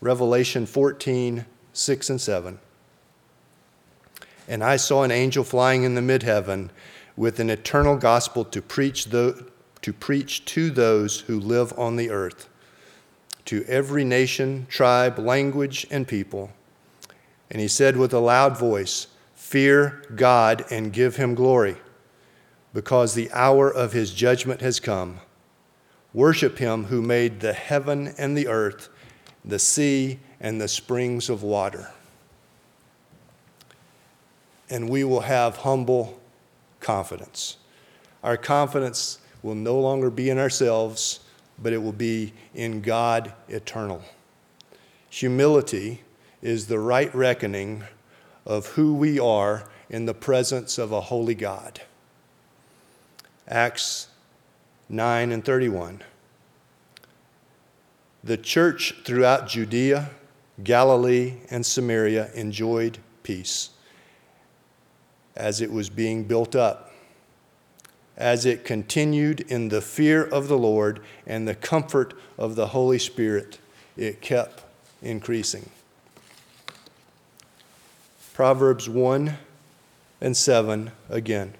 Revelation 0.00 0.66
14, 0.66 1.46
6 1.72 2.10
and 2.10 2.20
7. 2.20 2.58
And 4.46 4.62
I 4.62 4.76
saw 4.76 5.02
an 5.02 5.10
angel 5.10 5.44
flying 5.44 5.84
in 5.84 5.94
the 5.94 6.00
midheaven 6.00 6.70
with 7.16 7.40
an 7.40 7.50
eternal 7.50 7.96
gospel 7.96 8.44
to 8.44 8.60
preach, 8.60 9.06
the, 9.06 9.46
to 9.82 9.92
preach 9.92 10.44
to 10.46 10.70
those 10.70 11.20
who 11.20 11.40
live 11.40 11.72
on 11.78 11.96
the 11.96 12.10
earth, 12.10 12.48
to 13.46 13.64
every 13.64 14.04
nation, 14.04 14.66
tribe, 14.68 15.18
language, 15.18 15.86
and 15.90 16.06
people. 16.06 16.50
And 17.50 17.60
he 17.60 17.68
said 17.68 17.96
with 17.96 18.12
a 18.12 18.18
loud 18.18 18.58
voice, 18.58 19.06
Fear 19.34 20.02
God 20.16 20.64
and 20.70 20.92
give 20.92 21.16
him 21.16 21.34
glory, 21.34 21.76
because 22.74 23.14
the 23.14 23.30
hour 23.32 23.72
of 23.72 23.92
his 23.92 24.12
judgment 24.12 24.60
has 24.60 24.78
come. 24.78 25.20
Worship 26.12 26.58
him 26.58 26.84
who 26.84 27.00
made 27.00 27.40
the 27.40 27.54
heaven 27.54 28.14
and 28.18 28.36
the 28.36 28.48
earth, 28.48 28.90
the 29.42 29.58
sea, 29.58 30.18
and 30.38 30.60
the 30.60 30.68
springs 30.68 31.30
of 31.30 31.42
water 31.42 31.88
and 34.70 34.88
we 34.88 35.04
will 35.04 35.20
have 35.20 35.58
humble 35.58 36.20
confidence. 36.80 37.56
Our 38.22 38.36
confidence 38.36 39.18
will 39.42 39.54
no 39.54 39.78
longer 39.78 40.10
be 40.10 40.30
in 40.30 40.38
ourselves, 40.38 41.20
but 41.62 41.72
it 41.72 41.82
will 41.82 41.92
be 41.92 42.32
in 42.54 42.80
God 42.80 43.32
eternal. 43.48 44.02
Humility 45.10 46.02
is 46.42 46.66
the 46.66 46.78
right 46.78 47.14
reckoning 47.14 47.84
of 48.44 48.66
who 48.68 48.94
we 48.94 49.18
are 49.18 49.64
in 49.88 50.06
the 50.06 50.14
presence 50.14 50.78
of 50.78 50.92
a 50.92 51.02
holy 51.02 51.34
God. 51.34 51.80
Acts 53.48 54.08
9 54.88 55.32
and 55.32 55.44
31. 55.44 56.02
The 58.22 58.36
church 58.38 58.94
throughout 59.04 59.48
Judea, 59.48 60.10
Galilee, 60.62 61.34
and 61.50 61.64
Samaria 61.64 62.30
enjoyed 62.34 62.98
peace 63.22 63.70
as 65.36 65.60
it 65.60 65.70
was 65.70 65.90
being 65.90 66.24
built 66.24 66.54
up, 66.54 66.90
as 68.16 68.46
it 68.46 68.64
continued 68.64 69.40
in 69.40 69.68
the 69.68 69.80
fear 69.80 70.24
of 70.24 70.48
the 70.48 70.56
Lord 70.56 71.00
and 71.26 71.46
the 71.46 71.54
comfort 71.54 72.14
of 72.38 72.54
the 72.54 72.68
Holy 72.68 72.98
Spirit, 72.98 73.58
it 73.96 74.20
kept 74.20 74.62
increasing. 75.02 75.68
Proverbs 78.32 78.88
1 78.88 79.36
and 80.20 80.36
7 80.36 80.92
again. 81.10 81.54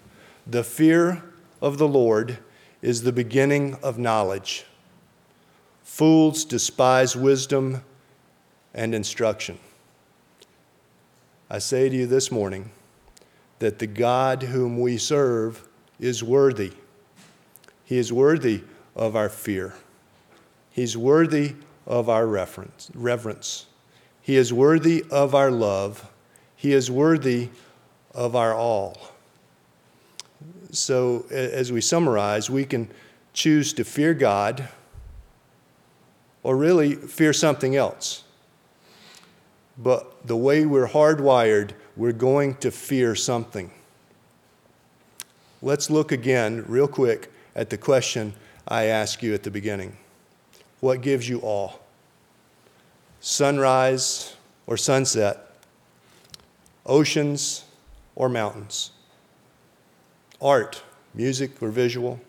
The 0.47 0.65
fear 0.65 1.23
of 1.61 1.79
the 1.79 1.89
Lord 1.89 2.39
is 2.83 3.03
the 3.03 3.13
beginning 3.13 3.77
of 3.83 3.99
knowledge. 3.99 4.65
Fools 5.83 6.45
despise 6.45 7.17
wisdom 7.17 7.83
and 8.75 8.95
instruction. 8.95 9.59
I 11.49 11.59
say 11.59 11.89
to 11.89 11.97
you 11.97 12.07
this 12.07 12.33
morning, 12.33 12.71
that 13.59 13.79
the 13.79 13.87
God 13.87 14.43
whom 14.43 14.79
we 14.79 14.99
serve 14.99 15.67
is 15.99 16.23
worthy. 16.23 16.73
He 17.85 17.97
is 17.97 18.13
worthy 18.13 18.63
of 18.95 19.17
our 19.17 19.29
fear. 19.29 19.75
He's 20.71 20.97
worthy 20.97 21.55
of 21.87 22.09
our 22.09 22.27
reverence. 22.27 22.91
reverence. 22.95 23.67
He 24.21 24.37
is 24.37 24.53
worthy 24.53 25.05
of 25.11 25.35
our 25.35 25.51
love. 25.51 26.11
He 26.57 26.73
is 26.73 26.91
worthy 26.91 27.51
of 28.13 28.35
our 28.35 28.55
all. 28.55 29.14
So, 30.75 31.25
as 31.31 31.71
we 31.71 31.81
summarize, 31.81 32.51
we 32.51 32.65
can 32.65 32.91
choose 33.33 33.73
to 33.75 33.85
fear 33.85 34.13
God 34.15 34.69
or 36.43 36.57
really 36.57 36.95
fear 36.95 37.33
something 37.33 37.77
else. 37.77 38.25
But 39.79 40.27
the 40.27 40.37
way 40.37 40.67
we're 40.67 40.89
hardwired 40.89 41.73
we're 41.97 42.13
going 42.13 42.57
to 42.57 42.71
fear 42.71 43.15
something. 43.15 43.71
Let's 45.63 45.91
look 45.91 46.13
again, 46.13 46.65
real 46.67 46.89
quick, 46.89 47.33
at 47.55 47.71
the 47.71 47.79
question 47.79 48.35
I 48.67 48.87
asked 48.87 49.23
you 49.23 49.35
at 49.35 49.43
the 49.43 49.51
beginning 49.51 49.97
What 50.81 51.01
gives 51.01 51.29
you 51.29 51.41
awe? 51.43 51.73
Sunrise 53.21 54.35
or 54.67 54.77
sunset? 54.77 55.39
Oceans 56.85 57.65
or 58.15 58.29
mountains? 58.29 58.91
Art, 60.45 60.83
music 61.15 61.63
or 61.63 61.71
visual? 61.71 62.21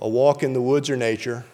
A 0.00 0.08
walk 0.08 0.42
in 0.42 0.52
the 0.52 0.60
woods 0.60 0.90
or 0.90 0.96
nature? 0.96 1.44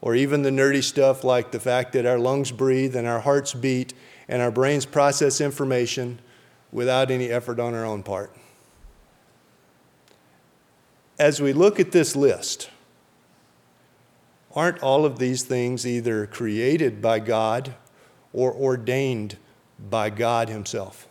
Or 0.00 0.16
even 0.16 0.40
the 0.40 0.50
nerdy 0.50 0.82
stuff 0.82 1.22
like 1.22 1.52
the 1.52 1.60
fact 1.60 1.92
that 1.92 2.06
our 2.06 2.18
lungs 2.18 2.50
breathe 2.50 2.96
and 2.96 3.06
our 3.06 3.20
hearts 3.20 3.52
beat 3.52 3.92
and 4.26 4.40
our 4.40 4.50
brains 4.50 4.86
process 4.86 5.38
information 5.38 6.18
without 6.72 7.10
any 7.10 7.28
effort 7.28 7.60
on 7.60 7.74
our 7.74 7.84
own 7.84 8.02
part. 8.02 8.34
As 11.18 11.42
we 11.42 11.52
look 11.52 11.78
at 11.78 11.92
this 11.92 12.16
list, 12.16 12.70
aren't 14.56 14.82
all 14.82 15.04
of 15.04 15.18
these 15.18 15.42
things 15.42 15.86
either 15.86 16.26
created 16.26 17.02
by 17.02 17.18
God 17.18 17.74
or 18.32 18.50
ordained 18.54 19.36
by 19.78 20.08
God 20.08 20.48
Himself? 20.48 21.06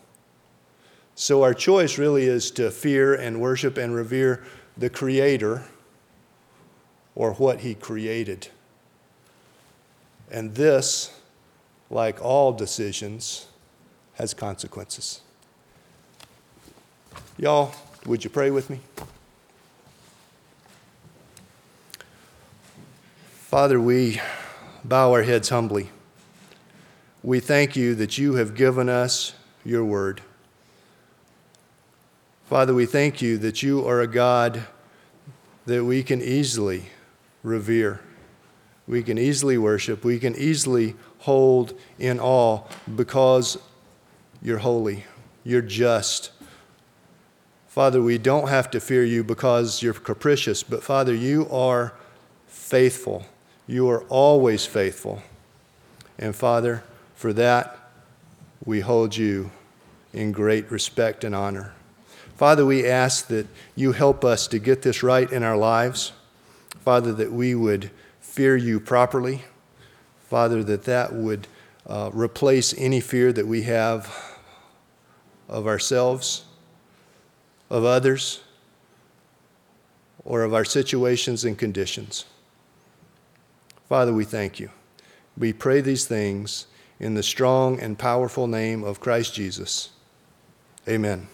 So 1.22 1.44
our 1.44 1.54
choice 1.54 2.00
really 2.00 2.24
is 2.24 2.50
to 2.50 2.72
fear 2.72 3.14
and 3.14 3.40
worship 3.40 3.78
and 3.78 3.94
revere 3.94 4.44
the 4.76 4.90
Creator 4.90 5.64
or 7.14 7.34
what 7.34 7.60
He 7.60 7.76
created. 7.76 8.48
And 10.32 10.56
this, 10.56 11.16
like 11.92 12.20
all 12.26 12.52
decisions, 12.54 13.46
has 14.16 14.34
consequences. 14.34 15.22
Y'all, 17.38 17.76
would 18.08 18.24
you 18.24 18.32
pray 18.32 18.50
with 18.50 18.72
me? 18.72 18.80
Father, 23.44 23.80
we 23.80 24.20
bow 24.84 25.12
our 25.12 25.22
heads 25.22 25.50
humbly. 25.50 25.92
We 27.22 27.40
thank 27.40 27.76
you 27.76 27.94
that 27.94 28.18
you 28.18 28.34
have 28.38 28.56
given 28.56 28.90
us 28.90 29.36
your 29.64 29.86
word. 29.86 30.24
Father, 32.52 32.74
we 32.74 32.86
thank 32.86 33.22
you 33.22 33.38
that 33.38 33.64
you 33.64 33.88
are 33.88 34.02
a 34.02 34.08
God 34.08 34.66
that 35.68 35.86
we 35.86 36.04
can 36.04 36.22
easily 36.22 36.88
revere, 37.44 38.02
we 38.86 39.02
can 39.04 39.18
easily 39.18 39.58
worship, 39.58 40.04
we 40.04 40.20
can 40.20 40.36
easily 40.36 40.96
hold 41.20 41.74
in 41.98 42.20
awe 42.20 42.64
because 42.94 43.58
you're 44.42 44.58
holy, 44.58 45.06
you're 45.46 45.62
just. 45.62 46.32
Father, 47.70 48.02
we 48.02 48.18
don't 48.18 48.50
have 48.50 48.70
to 48.72 48.82
fear 48.82 49.06
you 49.06 49.24
because 49.24 49.82
you're 49.82 49.94
capricious, 49.94 50.62
but 50.62 50.84
Father, 50.84 51.16
you 51.16 51.50
are 51.50 51.94
faithful. 52.48 53.26
You 53.66 53.90
are 53.90 54.04
always 54.10 54.66
faithful. 54.66 55.24
And 56.20 56.36
Father, 56.36 56.84
for 57.16 57.32
that, 57.32 57.80
we 58.66 58.82
hold 58.82 59.16
you 59.16 59.52
in 60.12 60.34
great 60.34 60.70
respect 60.70 61.24
and 61.24 61.34
honor. 61.34 61.76
Father, 62.36 62.66
we 62.66 62.88
ask 62.88 63.28
that 63.28 63.48
you 63.76 63.92
help 63.92 64.26
us 64.26 64.48
to 64.48 64.60
get 64.60 64.82
this 64.82 65.04
right 65.04 65.32
in 65.32 65.44
our 65.44 65.58
lives. 65.58 66.12
Father, 66.84 67.14
that 67.14 67.32
we 67.32 67.54
would 67.54 67.92
fear 68.20 68.56
you 68.58 68.80
properly. 68.80 69.44
Father, 70.28 70.64
that 70.64 70.84
that 70.84 71.14
would 71.14 71.48
uh, 71.88 72.10
replace 72.14 72.74
any 72.78 73.00
fear 73.00 73.32
that 73.34 73.46
we 73.46 73.64
have 73.64 74.40
of 75.48 75.68
ourselves, 75.68 76.46
of 77.70 77.84
others, 77.84 78.42
or 80.24 80.44
of 80.44 80.54
our 80.54 80.66
situations 80.66 81.44
and 81.44 81.58
conditions. 81.58 82.26
Father, 83.90 84.14
we 84.14 84.24
thank 84.24 84.60
you. 84.60 84.70
We 85.38 85.52
pray 85.52 85.82
these 85.82 86.06
things 86.06 86.68
in 87.00 87.16
the 87.16 87.24
strong 87.24 87.80
and 87.80 87.98
powerful 87.98 88.48
name 88.48 88.84
of 88.84 89.00
Christ 89.00 89.34
Jesus. 89.34 89.90
Amen. 90.88 91.28